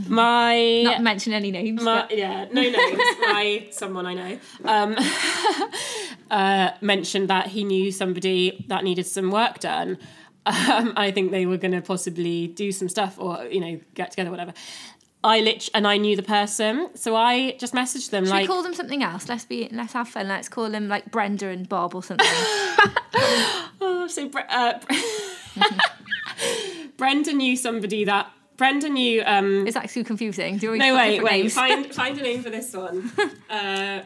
my 0.08 0.82
Not 0.84 1.02
mention 1.02 1.34
any 1.34 1.52
names. 1.52 1.82
my, 1.82 2.02
but- 2.02 2.18
yeah, 2.18 2.46
no 2.52 2.62
names. 2.62 2.76
my 3.22 3.68
someone 3.72 4.06
I 4.06 4.14
know 4.14 4.40
um, 4.66 4.96
uh, 6.32 6.72
mentioned 6.82 7.30
that 7.30 7.48
he 7.48 7.64
knew 7.64 7.92
somebody 7.92 8.66
that 8.68 8.84
needed 8.84 9.06
some 9.08 9.32
work 9.32 9.60
done. 9.60 9.98
Um, 10.46 10.94
I 10.98 11.12
think 11.12 11.32
they 11.32 11.46
were 11.46 11.58
going 11.58 11.74
to 11.74 11.82
possibly 11.82 12.48
do 12.48 12.72
some 12.72 12.90
stuff 12.90 13.16
or 13.18 13.46
you 13.46 13.60
know 13.60 13.80
get 13.94 14.12
together, 14.12 14.32
whatever. 14.32 14.54
I 15.22 15.42
lit 15.42 15.70
and 15.74 15.86
I 15.86 15.98
knew 15.98 16.16
the 16.16 16.24
person, 16.24 16.90
so 16.96 17.14
I 17.16 17.52
just 17.60 17.74
messaged 17.74 18.10
them 18.10 18.24
Should 18.24 18.32
like, 18.32 18.42
we 18.44 18.48
call 18.48 18.64
them 18.64 18.74
something 18.74 19.04
else? 19.04 19.28
Let's 19.28 19.44
be 19.44 19.68
let's 19.72 19.94
have 19.94 20.08
fun. 20.08 20.30
Let's 20.30 20.48
call 20.48 20.70
them 20.70 20.88
like 20.88 21.12
Brenda 21.12 21.48
and 21.48 21.68
Bob 21.68 21.94
or 21.94 22.02
something. 22.04 22.26
oh, 23.82 24.08
so 24.10 24.32
uh, 24.50 24.80
Brenda 26.98 27.34
knew 27.34 27.58
somebody 27.58 28.06
that 28.06 28.32
Brenda 28.56 28.88
knew. 28.88 29.22
Um, 29.26 29.68
Is 29.68 29.74
that 29.74 29.90
too 29.90 30.06
confusing? 30.06 30.58
Do 30.58 30.72
we 30.72 30.78
no, 30.78 30.96
wait, 30.96 31.22
wait. 31.22 31.32
names? 31.32 31.54
Find 31.54 31.94
find 31.94 32.18
a 32.18 32.22
name 32.22 32.42
for 32.42 32.50
this 32.50 32.74
one. 32.74 33.12
Uh, 33.50 34.04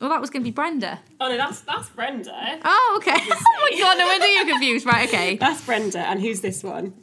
Well, 0.00 0.10
that 0.10 0.20
was 0.20 0.30
going 0.30 0.42
to 0.42 0.44
be 0.44 0.52
Brenda. 0.54 1.00
oh 1.20 1.28
no, 1.28 1.36
that's 1.36 1.60
that's 1.62 1.88
Brenda. 1.90 2.60
Oh, 2.64 2.94
okay. 2.98 3.16
oh 3.30 3.68
my 3.72 3.78
god, 3.80 3.98
no 3.98 4.06
wonder 4.06 4.26
you're 4.26 4.46
confused. 4.46 4.86
Right, 4.86 5.08
okay. 5.08 5.36
That's 5.40 5.64
Brenda, 5.64 5.98
and 6.00 6.20
who's 6.20 6.40
this 6.40 6.62
one? 6.62 6.94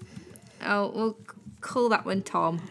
Oh, 0.63 0.91
we'll 0.95 1.17
call 1.61 1.89
that 1.89 2.05
one 2.05 2.21
Tom. 2.21 2.61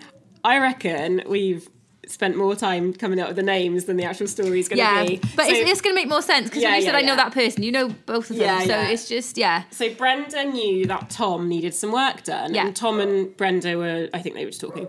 I 0.43 0.59
reckon 0.59 1.23
we've 1.27 1.69
spent 2.07 2.37
more 2.37 2.55
time 2.55 2.93
coming 2.93 3.19
up 3.19 3.29
with 3.29 3.37
the 3.37 3.43
names 3.43 3.85
than 3.85 3.97
the 3.97 4.05
actual 4.05 4.27
story 4.27 4.61
is 4.61 4.69
going 4.69 4.77
to 4.79 4.83
Yeah, 4.85 5.05
be. 5.05 5.17
but 5.37 5.47
so, 5.47 5.53
it's, 5.53 5.71
it's 5.71 5.81
going 5.81 5.95
to 5.97 6.01
make 6.01 6.09
more 6.09 6.21
sense 6.21 6.49
because 6.49 6.63
Yeah, 6.63 6.71
when 6.71 6.81
you 6.81 6.85
said 6.87 6.93
yeah, 6.93 6.99
I 6.99 7.03
know 7.03 7.17
that 7.17 7.33
person, 7.33 7.63
you 7.63 7.73
know 7.73 7.89
both 8.07 8.29
of 8.31 8.37
them. 8.37 8.45
Yeah, 8.47 8.65
so 8.65 8.79
it's 8.93 9.09
just 9.09 9.39
yeah. 9.39 9.65
so 9.71 9.93
Brenda 9.95 10.45
knew 10.45 10.87
that 10.87 11.09
Tom 11.11 11.49
needed 11.49 11.75
some 11.75 11.93
work 11.93 12.23
done, 12.25 12.55
and 12.57 12.75
Tom 12.77 13.01
and 13.01 13.35
Brenda 13.37 13.77
were, 13.79 14.09
I 14.15 14.21
think 14.21 14.35
they 14.37 14.45
were 14.45 14.51
just 14.51 14.61
talking. 14.61 14.89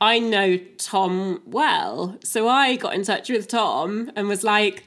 I 0.00 0.18
know 0.18 0.58
Tom 0.78 1.40
well, 1.46 2.18
so 2.22 2.48
I 2.48 2.76
got 2.76 2.94
in 2.94 3.02
touch 3.02 3.30
with 3.30 3.48
Tom 3.48 4.10
and 4.14 4.28
was 4.28 4.44
like, 4.44 4.84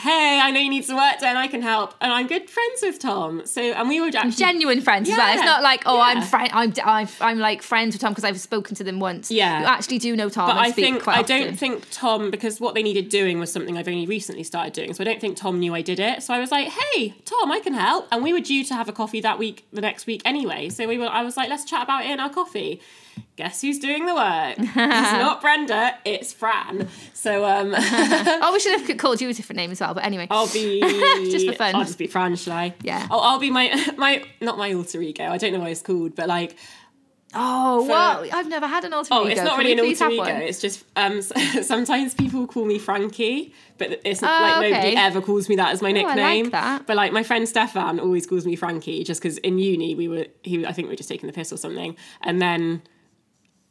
"Hey, 0.00 0.40
I 0.42 0.50
know 0.50 0.58
you 0.58 0.68
need 0.68 0.84
some 0.84 0.96
work 0.96 1.20
done. 1.20 1.36
I 1.36 1.46
can 1.46 1.62
help." 1.62 1.94
And 2.00 2.12
I'm 2.12 2.26
good 2.26 2.50
friends 2.50 2.82
with 2.82 2.98
Tom, 2.98 3.46
so 3.46 3.62
and 3.62 3.88
we 3.88 4.00
were 4.00 4.08
actually 4.08 4.32
Genuine 4.32 4.80
friends 4.80 5.08
as 5.08 5.16
well. 5.16 5.32
It's 5.32 5.44
not 5.44 5.62
like 5.62 5.84
oh, 5.86 6.00
I'm 6.00 6.22
friend, 6.22 6.50
I'm, 6.52 6.72
I'm 6.84 7.08
I'm 7.20 7.38
like 7.38 7.62
friends 7.62 7.94
with 7.94 8.00
Tom 8.00 8.10
because 8.10 8.24
I've 8.24 8.40
spoken 8.40 8.74
to 8.76 8.84
them 8.84 8.98
once. 8.98 9.30
Yeah. 9.30 9.60
you 9.60 9.66
actually 9.66 9.98
do 9.98 10.16
know 10.16 10.28
Tom. 10.28 10.48
But 10.48 10.56
I 10.58 10.72
think 10.72 11.06
I 11.06 11.20
often. 11.20 11.40
don't 11.40 11.56
think 11.56 11.86
Tom 11.92 12.32
because 12.32 12.60
what 12.60 12.74
they 12.74 12.82
needed 12.82 13.10
doing 13.10 13.38
was 13.38 13.52
something 13.52 13.78
I've 13.78 13.86
only 13.86 14.06
recently 14.06 14.42
started 14.42 14.72
doing. 14.72 14.92
So 14.92 15.02
I 15.02 15.04
don't 15.04 15.20
think 15.20 15.36
Tom 15.36 15.60
knew 15.60 15.72
I 15.72 15.82
did 15.82 16.00
it. 16.00 16.24
So 16.24 16.34
I 16.34 16.40
was 16.40 16.50
like, 16.50 16.66
"Hey, 16.68 17.14
Tom, 17.24 17.52
I 17.52 17.60
can 17.60 17.74
help." 17.74 18.08
And 18.10 18.24
we 18.24 18.32
were 18.32 18.40
due 18.40 18.64
to 18.64 18.74
have 18.74 18.88
a 18.88 18.92
coffee 18.92 19.20
that 19.20 19.38
week, 19.38 19.66
the 19.72 19.82
next 19.82 20.08
week 20.08 20.22
anyway. 20.24 20.68
So 20.68 20.88
we 20.88 20.98
were. 20.98 21.06
I 21.06 21.22
was 21.22 21.36
like, 21.36 21.48
"Let's 21.48 21.64
chat 21.64 21.84
about 21.84 22.04
it 22.04 22.10
in 22.10 22.18
our 22.18 22.30
coffee." 22.30 22.80
Guess 23.38 23.60
who's 23.60 23.78
doing 23.78 24.04
the 24.04 24.14
work? 24.16 24.56
it's 24.58 24.76
not 24.76 25.40
Brenda. 25.40 25.94
It's 26.04 26.32
Fran. 26.32 26.88
So 27.14 27.44
um, 27.44 27.72
Oh, 27.78 28.50
we 28.52 28.58
should 28.58 28.80
have 28.80 28.96
called 28.98 29.20
you 29.20 29.28
a 29.28 29.32
different 29.32 29.58
name 29.58 29.70
as 29.70 29.80
well. 29.80 29.94
But 29.94 30.04
anyway, 30.04 30.26
I'll 30.28 30.52
be 30.52 30.80
Just 31.30 31.46
for 31.46 31.52
fun. 31.52 31.76
I'll 31.76 31.84
just 31.84 31.98
be 31.98 32.08
Fran, 32.08 32.34
shall 32.34 32.54
I? 32.54 32.74
Yeah. 32.82 33.06
I'll, 33.08 33.20
I'll 33.20 33.38
be 33.38 33.52
my 33.52 33.92
my 33.96 34.24
not 34.40 34.58
my 34.58 34.72
alter 34.74 35.00
ego. 35.02 35.22
I 35.24 35.38
don't 35.38 35.52
know 35.52 35.60
what 35.60 35.70
it's 35.70 35.82
called, 35.82 36.16
but 36.16 36.26
like 36.26 36.56
oh, 37.32 37.82
what? 37.82 38.34
I've 38.34 38.48
never 38.48 38.66
had 38.66 38.84
an 38.84 38.92
alter 38.92 39.10
Oh, 39.12 39.20
ego. 39.20 39.26
Oh, 39.28 39.30
it's 39.30 39.40
not 39.42 39.50
Can 39.56 39.58
really 39.66 39.72
an 39.72 39.86
alter 39.86 40.10
ego. 40.10 40.22
one? 40.34 40.42
It's 40.42 40.60
just 40.60 40.84
um, 40.96 41.22
sometimes 41.22 42.14
people 42.14 42.44
call 42.48 42.64
me 42.64 42.80
Frankie, 42.80 43.54
but 43.76 44.00
it's 44.04 44.20
Oh, 44.20 44.26
like 44.26 44.72
nobody 44.72 44.96
ever 44.96 45.20
calls 45.20 45.48
me 45.48 45.54
that 45.56 45.72
as 45.72 45.80
my 45.80 45.90
I 45.90 45.92
like 45.92 46.06
nickname. 46.06 46.50
that. 46.50 46.86
But 46.88 46.96
like 46.96 47.12
my 47.12 47.22
friend 47.22 47.48
Stefan 47.48 48.00
always 48.00 48.26
calls 48.26 48.44
me 48.46 48.56
Frankie, 48.56 49.04
just 49.04 49.22
because 49.22 49.38
in 49.38 49.60
uni 49.60 49.94
we 49.94 50.08
were 50.08 50.26
he 50.42 50.66
I 50.66 50.72
think 50.72 50.88
we 50.88 50.92
were 50.92 50.96
just 50.96 51.08
taking 51.08 51.28
the 51.28 51.32
piss 51.32 51.52
or 51.52 51.56
something, 51.56 51.96
and 52.22 52.42
then. 52.42 52.82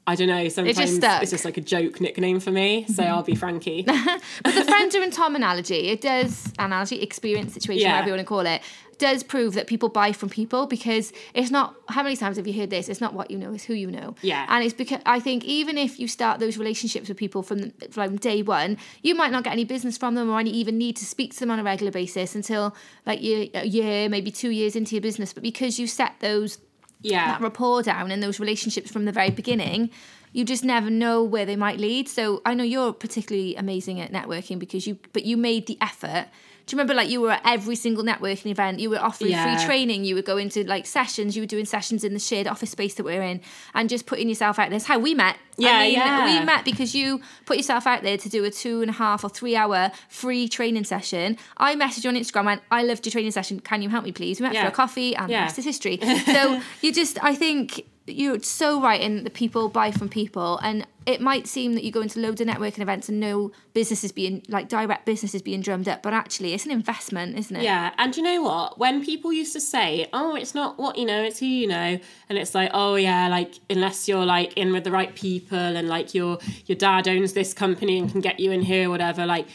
I 0.08 0.16
don't 0.16 0.28
know. 0.30 0.48
Sometimes 0.48 0.96
stuck. 0.96 1.12
Mm-hmm. 1.12 1.22
it's 1.24 1.32
just 1.32 1.46
like 1.46 1.58
a 1.58 1.62
joke 1.62 2.00
nickname 2.02 2.40
for 2.40 2.52
me, 2.52 2.86
so 2.88 3.04
I'll 3.04 3.24
be 3.24 3.36
Frankie. 3.36 3.84
But 4.44 4.56
the 4.56 4.64
Brenda 4.66 5.02
and 5.02 5.12
Tom 5.14 5.36
analogy, 5.36 5.90
it 5.90 6.02
does 6.02 6.52
analogy 6.58 7.02
experience 7.02 7.54
situation, 7.54 7.82
Yeah. 7.84 7.92
whatever 7.94 8.08
you 8.08 8.14
want 8.14 8.22
to 8.22 8.26
call 8.26 8.46
it, 8.46 8.62
does 8.98 9.22
prove 9.22 9.54
that 9.54 9.68
people 9.68 9.90
buy 9.90 10.12
from 10.12 10.30
people 10.30 10.66
because 10.66 11.14
it's 11.36 11.52
not. 11.52 11.76
How 11.90 12.02
many 12.04 12.16
times 12.16 12.38
have 12.38 12.48
you 12.48 12.54
heard 12.54 12.70
this? 12.72 12.90
It's 12.90 13.00
not 13.02 13.14
what 13.14 13.30
you 13.30 13.38
know, 13.38 13.54
it's 13.54 13.66
who 13.66 13.74
you 13.76 13.92
know. 13.92 14.16
Yeah. 14.22 14.46
And 14.50 14.64
it's 14.64 14.74
because 14.74 15.02
I 15.06 15.20
think 15.20 15.44
even 15.46 15.78
if 15.78 16.00
you 16.00 16.08
start 16.08 16.40
those 16.40 16.58
relationships 16.58 17.08
with 17.10 17.18
people 17.18 17.44
from 17.44 17.72
from 17.92 18.16
day 18.18 18.42
one, 18.42 18.78
you 19.04 19.14
might 19.14 19.32
not 19.32 19.44
get 19.44 19.54
any 19.54 19.66
business 19.66 19.98
from 19.98 20.16
them 20.16 20.30
or 20.32 20.40
any 20.40 20.50
even 20.52 20.78
need 20.80 20.96
to 20.98 21.06
speak 21.06 21.34
to 21.34 21.40
them 21.42 21.52
on 21.52 21.60
a 21.60 21.64
regular 21.64 21.92
basis 21.92 22.34
until 22.34 22.76
like 23.06 23.22
you 23.22 23.50
a 23.54 23.68
year, 23.68 24.10
maybe 24.10 24.32
two 24.32 24.50
years 24.50 24.76
into 24.76 24.96
your 24.96 25.02
business. 25.02 25.32
But 25.34 25.44
because 25.44 25.78
you 25.80 25.86
set 25.86 26.14
those 26.20 26.58
yeah, 27.02 27.28
that 27.28 27.42
rapport 27.42 27.84
down 27.84 28.12
and 28.12 28.22
those 28.22 28.40
relationships 28.40 28.92
from 28.92 29.06
the 29.06 29.12
very 29.12 29.30
beginning, 29.30 29.90
you 30.34 30.44
just 30.44 30.64
never 30.64 30.90
know 30.90 31.24
where 31.24 31.46
they 31.46 31.56
might 31.56 31.80
lead. 31.80 32.10
So 32.10 32.42
I 32.46 32.54
know 32.54 32.64
you're 32.64 32.94
particularly 32.94 33.56
amazing 33.56 34.00
at 34.02 34.12
networking 34.12 34.60
because 34.60 34.88
you, 34.88 34.98
but 35.14 35.26
you 35.26 35.38
made 35.38 35.68
the 35.68 35.78
effort. 35.82 36.28
Do 36.68 36.76
you 36.76 36.78
remember 36.78 36.94
like 36.94 37.10
you 37.10 37.22
were 37.22 37.32
at 37.32 37.42
every 37.46 37.78
single 37.78 38.04
networking 38.04 38.52
event? 38.52 38.80
You 38.82 38.90
were 38.90 39.00
offering 39.00 39.32
Yeah. 39.32 39.56
free 39.58 39.66
training. 39.66 40.04
You 40.04 40.16
were 40.16 40.22
going 40.22 40.50
to 40.50 40.68
like 40.68 40.86
sessions. 40.86 41.34
You 41.36 41.42
were 41.42 41.48
doing 41.48 41.64
sessions 41.64 42.04
in 42.04 42.14
the 42.14 42.20
shared 42.20 42.46
office 42.46 42.72
space 42.72 42.96
that 42.96 43.06
we're 43.06 43.22
in, 43.22 43.40
and 43.74 43.88
just 43.90 44.06
putting 44.06 44.28
yourself 44.28 44.60
out 44.60 44.64
there. 44.70 44.72
That's 44.78 44.86
how 44.86 45.00
we 45.00 45.14
met. 45.16 45.38
Yeah, 45.58 45.70
I 45.72 45.84
mean, 45.84 45.94
yeah. 45.94 46.40
We 46.40 46.46
met 46.46 46.66
because 46.66 46.94
you 46.94 47.22
put 47.46 47.56
yourself 47.56 47.88
out 47.88 48.04
there 48.04 48.18
to 48.18 48.28
do 48.30 48.44
a 48.44 48.52
two 48.52 48.82
and 48.82 48.90
a 48.90 48.94
half 48.94 49.24
or 49.24 49.30
three 49.30 49.56
hour 49.56 49.92
free 50.10 50.50
training 50.50 50.84
session. 50.84 51.38
I 51.56 51.74
messaged 51.76 52.04
you 52.04 52.10
on 52.10 52.16
Instagram. 52.18 52.48
and 52.52 52.62
I 52.70 52.84
loved 52.84 53.06
your 53.06 53.12
training 53.12 53.32
session. 53.32 53.62
Can 53.62 53.82
you 53.82 53.88
help 53.88 54.04
me, 54.04 54.12
please? 54.12 54.40
We 54.42 54.44
met 54.46 54.54
Yeah. 54.54 54.64
for 54.64 54.68
a 54.68 54.72
coffee, 54.72 55.16
and 55.16 55.30
Yeah. 55.32 55.40
the 55.40 55.44
rest 55.46 55.60
is 55.60 55.66
history. 55.66 56.00
So 56.26 56.62
you 56.82 56.92
just, 56.92 57.18
I 57.24 57.34
think 57.34 57.86
you're 58.16 58.42
so 58.42 58.82
right 58.82 59.02
in 59.02 59.24
that 59.24 59.34
people 59.34 59.70
buy 59.70 59.92
from 59.92 60.10
people, 60.10 60.58
and 60.60 60.88
it 61.06 61.22
might 61.22 61.48
seem 61.48 61.74
that 61.74 61.84
you 61.84 61.92
go 61.92 62.02
into 62.02 62.20
loads 62.20 62.42
of 62.42 62.48
networking 62.48 62.80
events 62.80 63.10
and 63.10 63.20
no 63.20 63.52
businesses 63.74 64.12
being 64.12 64.44
like 64.50 64.68
direct 64.70 65.06
businesses 65.06 65.42
being 65.42 65.62
drummed 65.62 65.88
up, 65.88 66.04
but 66.04 66.14
actually 66.14 66.54
it's 66.54 66.66
an 66.66 66.72
investment, 66.72 67.38
isn't 67.38 67.56
it? 67.56 67.64
Yeah, 67.64 67.94
and 67.98 68.16
you 68.16 68.24
know 68.24 68.42
what? 68.42 68.78
When 68.78 69.04
people 69.04 69.32
used 69.32 69.54
to 69.54 69.62
say, 69.62 70.08
"Oh, 70.14 70.36
it's 70.36 70.54
not 70.54 70.78
what 70.78 70.98
you 70.98 71.06
know, 71.06 71.24
it's 71.24 71.40
who 71.40 71.46
you 71.46 71.68
know," 71.68 72.00
and 72.30 72.38
it's 72.38 72.54
like, 72.54 72.72
"Oh 72.74 72.96
yeah, 72.96 73.28
like 73.28 73.56
unless 73.70 74.08
you're 74.08 74.26
like 74.26 74.54
in 74.54 74.72
with 74.74 74.84
the 74.84 74.92
right 74.92 75.14
people 75.16 75.58
and 75.58 75.88
like 75.88 76.14
your 76.14 76.40
your 76.66 76.78
dad 76.78 77.08
owns 77.08 77.34
this 77.34 77.54
company 77.54 77.98
and 78.00 78.12
can 78.12 78.22
get 78.22 78.40
you 78.40 78.52
in 78.52 78.62
here, 78.62 78.90
whatever, 78.90 79.26
like 79.26 79.48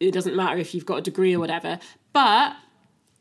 it 0.00 0.12
doesn't 0.12 0.36
matter 0.36 0.58
if 0.58 0.74
you've 0.74 0.86
got 0.86 0.98
a 0.98 1.02
degree 1.02 1.34
or 1.34 1.40
whatever." 1.40 1.78
But 2.12 2.56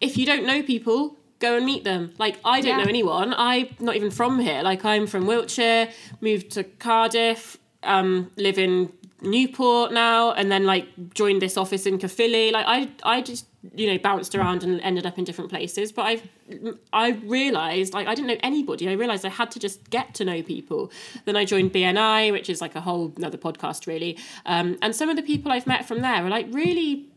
if 0.02 0.18
you 0.18 0.26
don't 0.26 0.46
know 0.46 0.62
people, 0.64 1.18
go 1.40 1.58
and 1.58 1.66
meet 1.66 1.84
them. 1.84 2.14
Like 2.18 2.38
I 2.44 2.62
don't 2.62 2.78
Yeah. 2.78 2.84
know 2.84 2.90
anyone. 2.90 3.34
I'm 3.38 3.68
not 3.80 3.96
even 3.96 4.12
from 4.12 4.40
here. 4.40 4.62
Like 4.64 4.84
I'm 4.86 5.08
from 5.08 5.26
Wiltshire, 5.28 5.90
moved 6.22 6.52
to 6.52 6.64
Cardiff, 6.64 7.58
um, 7.84 8.32
live 8.38 8.58
in 8.58 8.92
Newport 9.22 9.92
now, 9.92 10.32
and 10.32 10.52
then 10.52 10.66
like 10.66 10.88
joined 11.14 11.42
this 11.42 11.58
office 11.58 11.86
in 11.86 11.98
Caerphilly. 11.98 12.52
Like 12.52 12.66
I, 12.68 12.90
I 13.04 13.22
just 13.22 13.46
you 13.76 13.88
know 13.92 13.98
bounced 13.98 14.34
around 14.36 14.64
and 14.64 14.80
ended 14.82 15.06
up 15.06 15.18
in 15.18 15.24
different 15.24 15.50
places. 15.50 15.92
But 15.92 16.04
I've, 16.04 16.28
I 16.94 17.10
realised 17.26 17.94
like 17.94 18.08
I 18.08 18.14
didn't 18.16 18.28
know 18.28 18.38
anybody. 18.44 18.88
I 18.88 18.94
realised 18.94 19.26
I 19.26 19.30
had 19.30 19.50
to 19.52 19.60
just 19.60 19.90
get 19.90 20.14
to 20.16 20.26
know 20.26 20.42
people. 20.44 20.92
Then 21.26 21.36
I 21.36 21.46
joined 21.46 21.74
BNI, 21.74 22.32
which 22.32 22.50
is 22.50 22.62
like 22.62 22.76
a 22.76 22.82
whole 22.82 23.12
another 23.18 23.38
podcast 23.38 23.88
really. 23.88 24.18
Um, 24.46 24.78
and 24.82 24.96
some 24.96 25.10
of 25.10 25.16
the 25.16 25.24
people 25.24 25.52
I've 25.52 25.68
met 25.68 25.88
from 25.88 26.02
there 26.02 26.24
are 26.26 26.30
like 26.30 26.48
really 26.52 27.08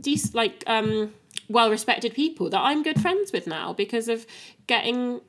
decent, 0.00 0.34
like 0.34 0.62
um, 0.66 1.12
well 1.48 1.70
respected 1.70 2.14
people 2.14 2.50
that 2.50 2.60
I'm 2.60 2.82
good 2.82 3.00
friends 3.00 3.32
with 3.32 3.46
now 3.46 3.72
because 3.72 4.08
of 4.08 4.26
getting. 4.66 5.20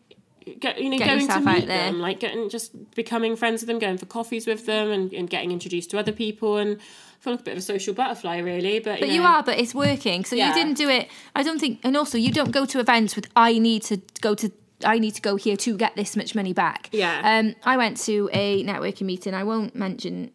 Get, 0.60 0.82
you 0.82 0.90
know, 0.90 0.98
Get 0.98 1.06
going 1.06 1.28
to 1.28 1.40
meet 1.42 1.68
them, 1.68 2.00
like 2.00 2.20
getting 2.20 2.50
just 2.50 2.72
becoming 2.96 3.36
friends 3.36 3.62
with 3.62 3.68
them, 3.68 3.78
going 3.78 4.00
for 4.00 4.08
coffees 4.08 4.48
with 4.48 4.66
them, 4.66 4.90
and, 4.90 5.14
and 5.14 5.30
getting 5.30 5.52
introduced 5.52 5.92
to 5.92 6.00
other 6.00 6.14
people, 6.14 6.58
and 6.58 6.78
I 6.80 7.24
feel 7.24 7.34
like 7.34 7.42
a 7.42 7.44
bit 7.44 7.52
of 7.52 7.58
a 7.60 7.62
social 7.62 7.94
butterfly, 7.94 8.40
really. 8.40 8.80
But, 8.80 9.00
But 9.00 9.10
you, 9.10 9.16
you 9.16 9.24
are, 9.24 9.44
but 9.44 9.60
it's 9.60 9.76
working. 9.76 10.26
So 10.26 10.36
Yeah. 10.36 10.48
you 10.48 10.54
didn't 10.56 10.74
do 10.76 10.90
it. 10.90 11.08
I 11.36 11.44
don't 11.44 11.60
think, 11.60 11.82
and 11.84 11.96
also 11.96 12.18
you 12.18 12.32
don't 12.32 12.50
go 12.52 12.66
to 12.66 12.80
events 12.80 13.16
with 13.16 13.28
I 13.36 13.60
need 13.60 13.84
to 13.84 14.02
go 14.22 14.34
to. 14.36 14.52
I 14.84 14.98
need 14.98 15.14
to 15.16 15.22
go 15.22 15.36
here 15.36 15.58
to 15.58 15.78
get 15.78 15.96
this 15.96 16.16
much 16.16 16.34
money 16.34 16.54
back. 16.54 16.90
Yeah. 16.94 17.22
Um, 17.24 17.54
I 17.64 17.78
went 17.78 17.98
to 18.06 18.30
a 18.34 18.64
networking 18.64 19.04
meeting. 19.04 19.36
I 19.36 19.44
won't 19.44 19.76
mention 19.76 20.32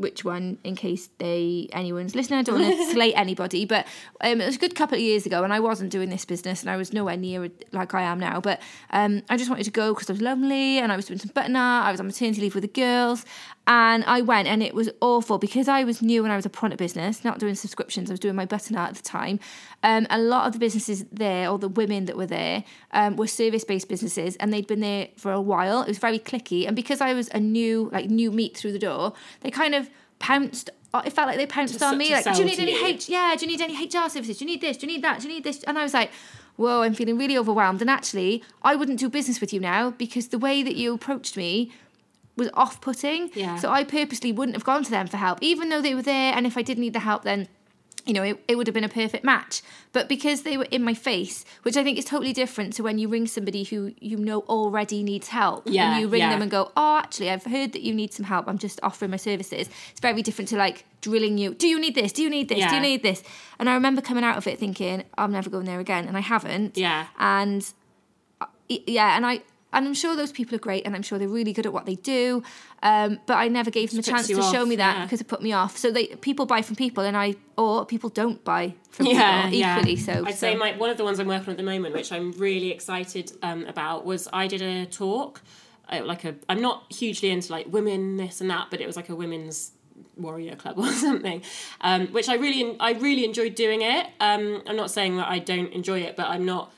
which 0.00 0.24
one 0.24 0.58
in 0.64 0.74
case 0.74 1.10
they 1.18 1.68
anyone's 1.72 2.14
listening. 2.14 2.38
I 2.38 2.42
don't 2.42 2.60
want 2.60 2.74
to 2.74 2.90
slate 2.92 3.14
anybody, 3.16 3.66
but 3.66 3.86
um, 4.22 4.40
it 4.40 4.46
was 4.46 4.56
a 4.56 4.58
good 4.58 4.74
couple 4.74 4.96
of 4.96 5.02
years 5.02 5.26
ago, 5.26 5.44
and 5.44 5.52
I 5.52 5.60
wasn't 5.60 5.90
doing 5.90 6.08
this 6.08 6.24
business, 6.24 6.62
and 6.62 6.70
I 6.70 6.76
was 6.76 6.92
nowhere 6.92 7.16
near 7.16 7.50
like 7.72 7.94
I 7.94 8.02
am 8.02 8.18
now. 8.18 8.40
But 8.40 8.60
um, 8.90 9.22
I 9.28 9.36
just 9.36 9.50
wanted 9.50 9.64
to 9.64 9.70
go 9.70 9.92
because 9.92 10.08
I 10.08 10.14
was 10.14 10.22
lonely, 10.22 10.78
and 10.78 10.90
I 10.90 10.96
was 10.96 11.06
doing 11.06 11.18
some 11.18 11.30
button 11.34 11.54
art. 11.54 11.86
I 11.86 11.90
was 11.90 12.00
on 12.00 12.06
maternity 12.06 12.40
leave 12.40 12.54
with 12.54 12.62
the 12.62 12.68
girls, 12.68 13.24
And 13.66 14.02
I 14.04 14.20
went 14.22 14.48
and 14.48 14.62
it 14.64 14.74
was 14.74 14.90
awful 15.00 15.38
because 15.38 15.68
I 15.68 15.84
was 15.84 16.02
new 16.02 16.24
and 16.24 16.32
I 16.32 16.36
was 16.36 16.46
a 16.46 16.50
product 16.50 16.78
business, 16.78 17.22
not 17.24 17.38
doing 17.38 17.54
subscriptions. 17.54 18.10
I 18.10 18.14
was 18.14 18.20
doing 18.20 18.34
my 18.34 18.46
button 18.46 18.74
art 18.74 18.90
at 18.90 18.96
the 18.96 19.02
time. 19.02 19.38
Um, 19.84 20.06
a 20.10 20.18
lot 20.18 20.46
of 20.46 20.54
the 20.54 20.58
businesses 20.58 21.04
there, 21.12 21.48
or 21.48 21.58
the 21.58 21.68
women 21.68 22.06
that 22.06 22.16
were 22.16 22.26
there, 22.26 22.64
um, 22.92 23.14
were 23.16 23.28
service 23.28 23.62
based 23.62 23.88
businesses 23.88 24.34
and 24.36 24.52
they'd 24.52 24.66
been 24.66 24.80
there 24.80 25.08
for 25.16 25.30
a 25.30 25.40
while. 25.40 25.82
It 25.82 25.88
was 25.88 25.98
very 25.98 26.18
cliquey. 26.18 26.66
And 26.66 26.74
because 26.74 27.00
I 27.00 27.12
was 27.12 27.28
a 27.28 27.38
new, 27.38 27.90
like 27.92 28.10
new 28.10 28.32
meat 28.32 28.56
through 28.56 28.72
the 28.72 28.78
door, 28.78 29.12
they 29.42 29.50
kind 29.50 29.74
of 29.76 29.88
pounced. 30.18 30.70
uh, 30.92 31.02
It 31.04 31.12
felt 31.12 31.28
like 31.28 31.36
they 31.36 31.46
pounced 31.46 31.78
To 31.78 31.84
on 31.84 31.98
me. 31.98 32.10
Like, 32.10 32.24
do 32.24 32.30
you 32.30 32.44
need 32.44 32.58
any 32.58 32.72
you. 32.72 32.86
H? 32.86 33.08
Yeah, 33.08 33.36
do 33.38 33.44
you 33.46 33.52
need 33.52 33.60
any 33.60 33.76
HR 33.86 34.08
services? 34.08 34.38
Do 34.38 34.46
you 34.46 34.50
need 34.50 34.62
this? 34.62 34.78
Do 34.78 34.86
you 34.86 34.92
need 34.94 35.02
that? 35.04 35.20
Do 35.20 35.28
you 35.28 35.34
need 35.34 35.44
this? 35.44 35.62
And 35.64 35.78
I 35.78 35.82
was 35.84 35.94
like, 35.94 36.10
whoa, 36.56 36.82
I'm 36.82 36.94
feeling 36.94 37.16
really 37.18 37.38
overwhelmed. 37.38 37.80
And 37.82 37.88
actually, 37.90 38.42
I 38.62 38.74
wouldn't 38.74 38.98
do 38.98 39.08
business 39.08 39.40
with 39.40 39.52
you 39.52 39.60
now 39.60 39.90
because 39.92 40.28
the 40.28 40.38
way 40.38 40.62
that 40.64 40.74
you 40.74 40.92
approached 40.92 41.36
me 41.36 41.70
was 42.36 42.48
off 42.54 42.80
putting. 42.80 43.30
Yeah. 43.34 43.56
So 43.56 43.70
I 43.70 43.84
purposely 43.84 44.32
wouldn't 44.32 44.56
have 44.56 44.64
gone 44.64 44.84
to 44.84 44.90
them 44.90 45.06
for 45.06 45.16
help, 45.16 45.38
even 45.40 45.68
though 45.68 45.82
they 45.82 45.94
were 45.94 46.02
there. 46.02 46.32
And 46.34 46.46
if 46.46 46.56
I 46.56 46.62
did 46.62 46.78
need 46.78 46.92
the 46.92 47.00
help, 47.00 47.22
then 47.22 47.48
you 48.06 48.14
know, 48.14 48.22
it, 48.22 48.42
it 48.48 48.56
would 48.56 48.66
have 48.66 48.74
been 48.74 48.84
a 48.84 48.88
perfect 48.88 49.24
match. 49.24 49.62
But 49.92 50.08
because 50.08 50.42
they 50.42 50.56
were 50.56 50.66
in 50.70 50.82
my 50.82 50.94
face, 50.94 51.44
which 51.62 51.76
I 51.76 51.84
think 51.84 51.98
is 51.98 52.04
totally 52.04 52.32
different 52.32 52.72
to 52.74 52.82
when 52.82 52.98
you 52.98 53.08
ring 53.08 53.26
somebody 53.26 53.64
who 53.64 53.94
you 54.00 54.16
know 54.16 54.40
already 54.42 55.02
needs 55.02 55.28
help. 55.28 55.64
Yeah, 55.66 55.92
And 55.92 56.00
you 56.00 56.08
ring 56.08 56.20
yeah. 56.20 56.30
them 56.30 56.42
and 56.42 56.50
go, 56.50 56.72
oh, 56.76 56.98
actually, 56.98 57.30
I've 57.30 57.44
heard 57.44 57.72
that 57.72 57.82
you 57.82 57.94
need 57.94 58.12
some 58.12 58.24
help. 58.24 58.48
I'm 58.48 58.58
just 58.58 58.80
offering 58.82 59.10
my 59.10 59.16
services. 59.16 59.68
It's 59.90 60.00
very 60.00 60.22
different 60.22 60.48
to 60.48 60.56
like 60.56 60.86
drilling 61.00 61.38
you. 61.38 61.54
Do 61.54 61.68
you 61.68 61.80
need 61.80 61.94
this? 61.94 62.12
Do 62.12 62.22
you 62.22 62.30
need 62.30 62.48
this? 62.48 62.66
Do 62.66 62.74
you 62.74 62.80
need 62.80 63.02
this? 63.02 63.22
And 63.58 63.68
I 63.68 63.74
remember 63.74 64.00
coming 64.00 64.24
out 64.24 64.36
of 64.36 64.46
it 64.46 64.58
thinking, 64.58 65.04
I'm 65.18 65.32
never 65.32 65.50
going 65.50 65.66
there 65.66 65.80
again. 65.80 66.08
And 66.08 66.16
I 66.16 66.20
haven't. 66.20 66.76
Yeah. 66.76 67.06
And 67.18 67.70
uh, 68.40 68.46
yeah, 68.68 69.16
and 69.16 69.26
I 69.26 69.42
and 69.72 69.86
I'm 69.86 69.94
sure 69.94 70.16
those 70.16 70.32
people 70.32 70.56
are 70.56 70.60
great, 70.60 70.84
and 70.86 70.94
I'm 70.94 71.02
sure 71.02 71.18
they're 71.18 71.28
really 71.28 71.52
good 71.52 71.66
at 71.66 71.72
what 71.72 71.86
they 71.86 71.94
do. 71.94 72.42
Um, 72.82 73.20
but 73.26 73.34
I 73.34 73.48
never 73.48 73.70
gave 73.70 73.90
them 73.90 74.00
a 74.00 74.02
chance 74.02 74.28
you 74.28 74.36
to 74.36 74.42
show 74.42 74.64
me 74.66 74.76
that 74.76 74.96
yeah. 74.96 75.04
because 75.04 75.20
it 75.20 75.28
put 75.28 75.42
me 75.42 75.52
off. 75.52 75.76
So 75.76 75.90
they 75.90 76.06
people 76.06 76.46
buy 76.46 76.62
from 76.62 76.76
people, 76.76 77.04
and 77.04 77.16
I 77.16 77.34
or 77.56 77.86
people 77.86 78.10
don't 78.10 78.42
buy 78.44 78.74
from 78.90 79.06
yeah, 79.06 79.44
people 79.44 79.58
yeah. 79.58 79.76
equally. 79.76 79.96
So 79.96 80.24
I'd 80.26 80.34
so- 80.34 80.40
say 80.40 80.56
my, 80.56 80.76
one 80.76 80.90
of 80.90 80.96
the 80.96 81.04
ones 81.04 81.18
I'm 81.18 81.28
working 81.28 81.48
on 81.48 81.52
at 81.52 81.56
the 81.56 81.62
moment, 81.62 81.94
which 81.94 82.12
I'm 82.12 82.32
really 82.32 82.70
excited 82.70 83.32
um, 83.42 83.64
about, 83.66 84.04
was 84.04 84.28
I 84.32 84.46
did 84.46 84.62
a 84.62 84.86
talk. 84.86 85.40
Uh, 85.88 86.04
like 86.04 86.24
a, 86.24 86.36
I'm 86.48 86.60
not 86.60 86.92
hugely 86.92 87.30
into 87.30 87.50
like 87.50 87.66
women 87.72 88.16
this 88.16 88.40
and 88.40 88.48
that, 88.50 88.68
but 88.70 88.80
it 88.80 88.86
was 88.86 88.94
like 88.94 89.08
a 89.08 89.14
women's 89.14 89.72
warrior 90.16 90.56
club 90.56 90.78
or 90.78 90.92
something, 90.92 91.42
um, 91.80 92.08
which 92.08 92.28
I 92.28 92.34
really 92.34 92.76
I 92.80 92.92
really 92.92 93.24
enjoyed 93.24 93.54
doing 93.54 93.82
it. 93.82 94.06
Um, 94.20 94.62
I'm 94.66 94.76
not 94.76 94.90
saying 94.90 95.16
that 95.16 95.28
I 95.28 95.38
don't 95.38 95.72
enjoy 95.72 96.00
it, 96.00 96.16
but 96.16 96.26
I'm 96.26 96.44
not 96.44 96.72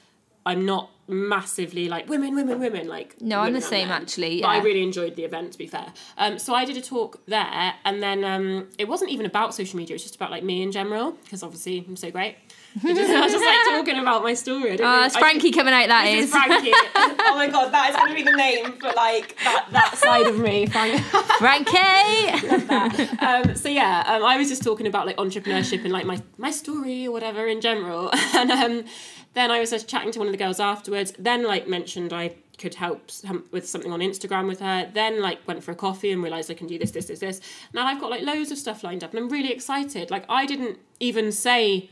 I'm 0.44 0.66
not 0.66 0.90
massively 1.08 1.88
like 1.88 2.08
women, 2.08 2.34
women, 2.34 2.58
women. 2.60 2.86
Like 2.88 3.20
No, 3.20 3.40
I'm 3.40 3.52
the 3.52 3.60
same, 3.60 3.88
men. 3.88 4.02
actually, 4.02 4.40
But 4.40 4.48
I 4.48 4.58
really 4.62 4.82
enjoyed 4.82 5.16
the 5.16 5.24
event. 5.24 5.52
To 5.52 5.58
be 5.58 5.66
fair, 5.66 5.92
um, 6.18 6.38
so 6.38 6.54
I 6.54 6.64
did 6.64 6.76
a 6.76 6.82
talk 6.82 7.20
there, 7.26 7.74
and 7.84 8.02
then 8.02 8.24
um, 8.24 8.68
it 8.78 8.88
wasn't 8.88 9.10
even 9.10 9.26
about 9.26 9.54
social 9.54 9.76
media. 9.76 9.94
It 9.94 9.96
was 9.96 10.02
just 10.02 10.16
about 10.16 10.30
like 10.30 10.42
me 10.44 10.62
in 10.62 10.72
general, 10.72 11.12
because 11.24 11.42
obviously 11.42 11.84
I'm 11.86 11.96
so 11.96 12.10
great. 12.10 12.36
I 12.84 12.94
just, 12.94 13.10
I 13.10 13.20
was 13.20 13.32
just 13.32 13.44
like 13.44 13.64
talking 13.78 13.98
about 14.00 14.22
my 14.22 14.32
story. 14.32 14.70
I 14.72 14.76
Oh, 14.76 14.90
really- 14.94 15.06
it's 15.06 15.16
I- 15.16 15.20
Frankie 15.20 15.50
coming 15.50 15.74
out. 15.74 15.88
That 15.88 16.06
is 16.06 16.24
is 16.24 16.30
Frankie. 16.30 16.70
oh 16.94 17.34
my 17.36 17.48
god, 17.48 17.70
that 17.72 17.90
is 17.90 17.96
going 17.96 18.08
to 18.10 18.14
be 18.14 18.22
the 18.22 18.34
name 18.36 18.72
for 18.80 18.90
like 18.96 19.36
that, 19.44 19.66
that 19.72 19.96
side 19.96 20.26
of 20.26 20.38
me, 20.38 20.64
Frank. 20.66 21.00
Frankie. 21.38 23.18
um, 23.20 23.54
so 23.54 23.68
yeah, 23.68 24.04
um, 24.06 24.24
I 24.24 24.36
was 24.38 24.48
just 24.48 24.62
talking 24.62 24.86
about 24.86 25.06
like 25.06 25.16
entrepreneurship 25.16 25.82
and 25.84 25.92
like 25.92 26.06
my 26.06 26.20
my 26.38 26.50
story 26.50 27.06
or 27.06 27.10
whatever 27.12 27.46
in 27.46 27.60
general, 27.60 28.10
and 28.34 28.50
um, 28.50 28.84
then 29.34 29.50
I 29.50 29.60
was 29.60 29.70
just 29.70 29.88
chatting 29.88 30.12
to 30.12 30.18
one 30.18 30.28
of 30.28 30.32
the 30.32 30.38
girls 30.38 30.60
afterwards. 30.60 31.12
Then 31.18 31.44
like 31.44 31.66
mentioned 31.66 32.12
I 32.12 32.34
could 32.58 32.74
help 32.74 33.10
with 33.50 33.68
something 33.68 33.90
on 33.90 34.00
Instagram 34.00 34.46
with 34.46 34.60
her. 34.60 34.90
Then 34.92 35.20
like 35.20 35.46
went 35.46 35.64
for 35.64 35.72
a 35.72 35.74
coffee 35.74 36.12
and 36.12 36.22
realized 36.22 36.50
I 36.50 36.54
can 36.54 36.66
do 36.66 36.78
this, 36.78 36.90
this, 36.90 37.06
this, 37.06 37.20
this. 37.20 37.40
Now 37.72 37.86
I've 37.86 38.00
got 38.00 38.10
like 38.10 38.22
loads 38.22 38.50
of 38.50 38.58
stuff 38.58 38.84
lined 38.84 39.02
up, 39.02 39.10
and 39.10 39.20
I'm 39.20 39.28
really 39.28 39.52
excited. 39.52 40.10
Like 40.10 40.24
I 40.28 40.46
didn't 40.46 40.78
even 41.00 41.32
say 41.32 41.90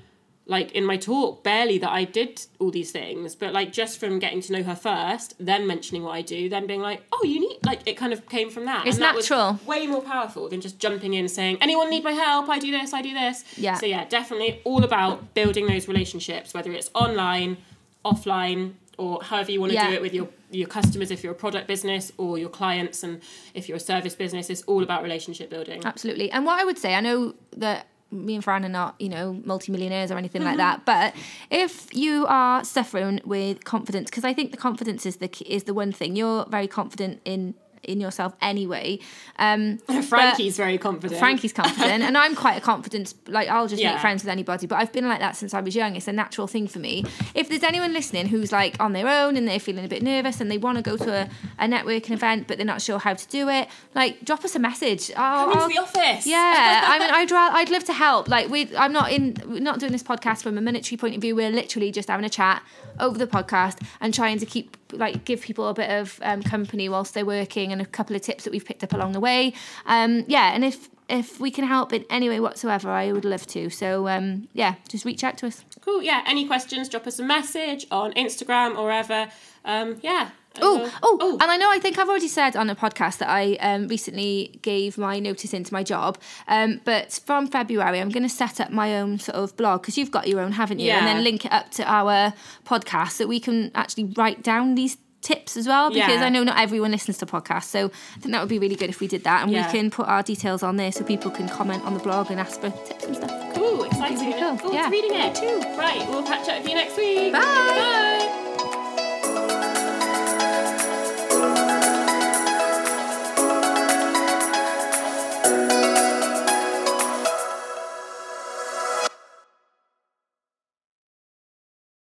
like 0.51 0.73
in 0.73 0.85
my 0.85 0.97
talk 0.97 1.45
barely 1.45 1.79
that 1.79 1.91
I 1.93 2.03
did 2.05 2.45
all 2.59 2.73
these 2.73 2.91
things, 2.91 3.37
but 3.37 3.53
like 3.53 3.73
just 3.73 3.99
from 4.01 4.19
getting 4.19 4.41
to 4.43 4.53
know 4.53 4.65
her 4.65 4.75
first, 4.75 5.35
then 5.39 5.65
mentioning 5.65 6.03
what 6.03 6.11
I 6.17 6.23
do, 6.23 6.49
then 6.49 6.67
being 6.67 6.81
like, 6.83 7.03
oh, 7.13 7.23
you 7.25 7.39
need 7.39 7.59
like 7.65 7.81
it 7.87 7.97
kind 7.97 8.13
of 8.13 8.29
came 8.29 8.51
from 8.51 8.65
that. 8.65 8.85
It's 8.85 8.97
and 8.97 9.05
that 9.05 9.15
was 9.15 9.31
natural. 9.31 9.61
way 9.65 9.87
more 9.87 10.03
powerful 10.03 10.49
than 10.49 10.61
just 10.61 10.81
jumping 10.81 11.15
in 11.15 11.29
saying, 11.29 11.59
anyone 11.61 11.89
need 11.89 12.03
my 12.03 12.13
help? 12.13 12.49
I 12.49 12.59
do 12.59 12.73
this, 12.73 12.93
I 12.93 13.01
do 13.01 13.15
this. 13.15 13.45
Yeah. 13.57 13.75
So 13.75 13.87
yeah, 13.87 14.05
definitely 14.07 14.61
all 14.65 14.83
about 14.83 15.35
building 15.35 15.67
those 15.69 15.87
relationships, 15.87 16.53
whether 16.53 16.73
it's 16.73 16.91
online, 16.95 17.57
offline, 18.05 18.73
or 18.99 19.23
however 19.23 19.53
you 19.53 19.61
want 19.61 19.71
to 19.71 19.75
Yeah. 19.75 19.89
do 19.89 19.95
it 19.95 20.03
with 20.03 20.15
your 20.15 20.29
your 20.53 20.67
customers 20.67 21.13
if 21.13 21.23
you're 21.23 21.31
a 21.33 21.37
product 21.37 21.69
business 21.69 22.11
or 22.19 22.37
your 22.37 22.49
clients 22.49 23.05
and 23.05 23.23
if 23.55 23.69
you're 23.69 23.77
a 23.77 23.81
service 23.81 24.17
business, 24.17 24.51
it's 24.51 24.63
all 24.63 24.83
about 24.83 25.01
relationship 25.05 25.49
building. 25.49 25.81
Absolutely. 25.85 26.29
And 26.33 26.45
what 26.45 26.61
I 26.61 26.65
would 26.65 26.77
say, 26.77 26.97
I 26.97 27.01
know 27.01 27.35
that 27.57 27.87
me 28.11 28.35
and 28.35 28.42
Fran 28.44 28.64
are 28.64 28.68
not, 28.68 28.94
you 29.01 29.09
know, 29.09 29.40
multimillionaires 29.44 30.11
or 30.11 30.18
anything 30.18 30.42
like 30.42 30.59
Mm-hmm. 30.59 30.59
that, 30.59 30.85
but 30.85 31.14
if 31.51 31.94
you 31.94 32.27
are 32.29 32.64
suffering 32.64 33.20
with 33.25 33.64
confidence, 33.64 34.11
because 34.11 34.25
I 34.25 34.35
think 34.35 34.51
the 34.51 34.57
confidence 34.57 35.07
is 35.07 35.16
the 35.16 35.29
key, 35.29 35.44
is 35.44 35.64
the 35.64 35.75
one 35.75 35.92
thing. 35.92 36.16
You're 36.16 36.44
very 36.46 36.66
confident 36.66 37.20
in 37.25 37.55
in 37.83 38.01
yourself 38.01 38.35
anyway. 38.43 38.99
Um, 39.38 39.79
Frankie's 40.09 40.57
very 40.57 40.79
confident. 40.79 41.19
Frankie's 41.19 41.53
confident, 41.53 42.03
and 42.03 42.16
I'm 42.19 42.35
quite 42.35 42.57
a 42.59 42.61
confident. 42.61 43.14
Like 43.27 43.49
I'll 43.49 43.69
just 43.69 43.83
Yeah. 43.83 43.93
make 43.93 44.01
friends 44.01 44.23
with 44.23 44.31
anybody. 44.31 44.66
But 44.66 44.77
I've 44.79 44.93
been 44.93 45.09
like 45.09 45.21
that 45.21 45.37
since 45.37 45.55
I 45.55 45.61
was 45.61 45.75
young. 45.75 45.97
It's 45.97 46.09
a 46.09 46.12
natural 46.12 46.47
thing 46.47 46.69
for 46.69 46.79
me. 46.79 47.05
If 47.35 47.49
there's 47.49 47.62
anyone 47.62 47.93
listening 47.93 48.27
who's 48.29 48.53
like 48.53 48.77
on 48.81 48.93
their 48.93 49.09
own 49.09 49.37
and 49.37 49.49
they're 49.49 49.59
feeling 49.61 49.85
a 49.85 49.88
bit 49.88 50.03
nervous 50.03 50.40
and 50.40 50.51
they 50.51 50.59
want 50.59 50.77
to 50.77 50.83
go 50.83 50.97
to 50.97 51.11
a, 51.12 51.29
a 51.59 51.66
networking 51.69 52.11
event 52.12 52.47
but 52.49 52.57
they're 52.57 52.66
not 52.66 52.83
sure 52.83 52.99
how 52.99 53.14
to 53.14 53.27
do 53.29 53.49
it, 53.49 53.69
like 53.95 54.25
drop 54.25 54.45
us 54.45 54.55
a 54.55 54.59
message. 54.59 55.11
I'll, 55.16 55.47
Come 55.47 55.53
into 55.53 55.62
I'll- 55.62 55.69
the 55.69 55.79
office. 55.79 56.27
yeah, 56.27 56.83
I 56.85 56.99
mean, 56.99 57.11
I'd 57.12 57.31
rather, 57.31 57.57
I'd 57.57 57.71
love 57.71 57.85
to 57.85 57.93
help. 57.93 58.29
Like 58.29 58.49
we, 58.51 58.75
I'm 58.77 58.93
not 58.93 59.11
in, 59.12 59.37
we're 59.47 59.61
not 59.61 59.81
doing 59.81 59.93
this 59.93 60.03
podcast 60.03 60.43
from 60.43 60.59
a 60.59 60.61
monetary 60.61 60.97
point 60.99 61.14
of 61.14 61.21
view. 61.21 61.35
We're 61.35 61.51
literally 61.51 61.90
just 61.93 62.09
having 62.09 62.27
a 62.27 62.31
chat 62.31 62.62
over 62.99 63.16
the 63.19 63.27
podcast 63.27 63.81
and 64.01 64.12
trying 64.12 64.38
to 64.38 64.47
keep, 64.47 64.77
like, 64.92 65.24
give 65.24 65.42
people 65.42 65.68
a 65.68 65.74
bit 65.74 65.90
of 65.90 66.18
um, 66.22 66.42
company 66.42 66.88
whilst 66.88 67.14
they're 67.14 67.26
working 67.26 67.72
and 67.72 67.81
a 67.81 67.87
couple 67.87 68.14
of 68.16 68.22
tips 68.22 68.44
that 68.44 68.50
we've 68.50 68.64
picked 68.64 68.85
up 68.85 68.92
along 68.92 69.12
the 69.12 69.20
way. 69.20 69.53
Um, 69.87 70.24
yeah, 70.29 70.53
and 70.55 70.64
if 70.64 70.88
if 71.09 71.40
we 71.40 71.50
can 71.50 71.64
help 71.64 71.92
in 71.92 72.05
any 72.09 72.29
way 72.29 72.38
whatsoever, 72.38 72.88
I 72.88 73.11
would 73.12 73.24
love 73.24 73.46
to. 73.48 73.68
So 73.68 74.09
um, 74.09 74.48
yeah, 74.53 74.76
just 74.88 75.05
reach 75.05 75.24
out 75.24 75.37
to 75.38 75.48
us. 75.48 75.64
Cool. 75.81 76.03
Yeah. 76.03 76.22
Any 76.26 76.46
questions? 76.46 76.88
Drop 76.88 77.07
us 77.07 77.18
a 77.18 77.24
message 77.24 77.87
on 77.90 78.12
Instagram 78.12 78.79
or 78.79 78.92
ever 78.92 79.29
Um, 79.64 79.98
yeah. 80.03 80.31
Oh, 80.61 80.93
oh, 81.03 81.39
and 81.41 81.51
I 81.51 81.57
know. 81.57 81.71
I 81.71 81.79
think 81.79 81.99
I've 81.99 82.09
already 82.09 82.29
said 82.29 82.57
on 82.57 82.69
a 82.71 82.75
podcast 82.75 83.19
that 83.19 83.29
I 83.29 83.55
um, 83.61 83.87
recently 83.89 84.59
gave 84.63 84.99
my 84.99 85.19
notice 85.21 85.55
into 85.55 85.73
my 85.73 85.83
job. 85.85 86.19
Um, 86.49 86.81
but 86.85 87.13
from 87.25 87.47
February, 87.47 88.01
I'm 88.01 88.11
going 88.11 88.25
to 88.25 88.29
set 88.29 88.61
up 88.61 88.71
my 88.71 88.99
own 88.99 89.19
sort 89.19 89.37
of 89.37 89.57
blog 89.57 89.83
because 89.83 89.97
you've 89.97 90.11
got 90.11 90.27
your 90.27 90.41
own, 90.41 90.53
haven't 90.53 90.81
you? 90.81 90.89
Yeah. 90.89 90.99
And 90.99 91.07
then 91.07 91.23
link 91.25 91.45
it 91.45 91.53
up 91.53 91.71
to 91.73 91.85
our 91.85 92.35
podcast 92.67 93.13
so 93.13 93.27
we 93.27 93.39
can 93.41 93.71
actually 93.75 94.13
write 94.17 94.43
down 94.43 94.75
these 94.75 94.99
tips 95.23 95.57
as 95.57 95.69
well 95.69 95.91
because 95.91 96.09
Yeah. 96.09 96.25
I 96.25 96.31
know 96.31 96.43
not 96.43 96.59
everyone 96.59 96.91
listens 96.91 97.19
to 97.19 97.27
podcasts. 97.27 97.65
So 97.65 97.87
I 98.17 98.19
think 98.21 98.33
that 98.33 98.41
would 98.41 98.49
be 98.49 98.59
really 98.59 98.75
good 98.75 98.89
if 98.91 99.01
we 99.01 99.07
did 99.07 99.23
that 99.25 99.43
and 99.43 99.53
Yeah. 99.53 99.67
we 99.67 99.73
can 99.73 99.91
put 99.91 100.09
our 100.09 100.23
details 100.23 100.63
on 100.63 100.77
there 100.77 100.91
so 100.91 101.05
people 101.05 101.31
can 101.31 101.49
comment 101.49 101.85
on 101.85 101.95
the 101.95 102.01
blog 102.01 102.31
and 102.31 102.41
ask 102.41 102.61
for 102.61 102.71
tips 102.71 103.05
and 103.05 103.17
stuff. 103.17 103.55
Cool. 103.55 103.85
Exciting. 103.85 104.31
Really 104.33 104.59
cool, 104.59 104.73
yeah. 104.73 104.85
to 104.87 104.91
reading 104.91 105.13
it 105.15 105.35
too. 105.35 105.61
Right. 105.79 106.05
We'll 106.09 106.23
catch 106.25 106.49
up 106.49 106.59
with 106.61 106.69
you 106.69 106.75
next 106.75 106.97
week. 106.97 107.33
Bye. 107.33 107.41
Bye. 107.41 108.39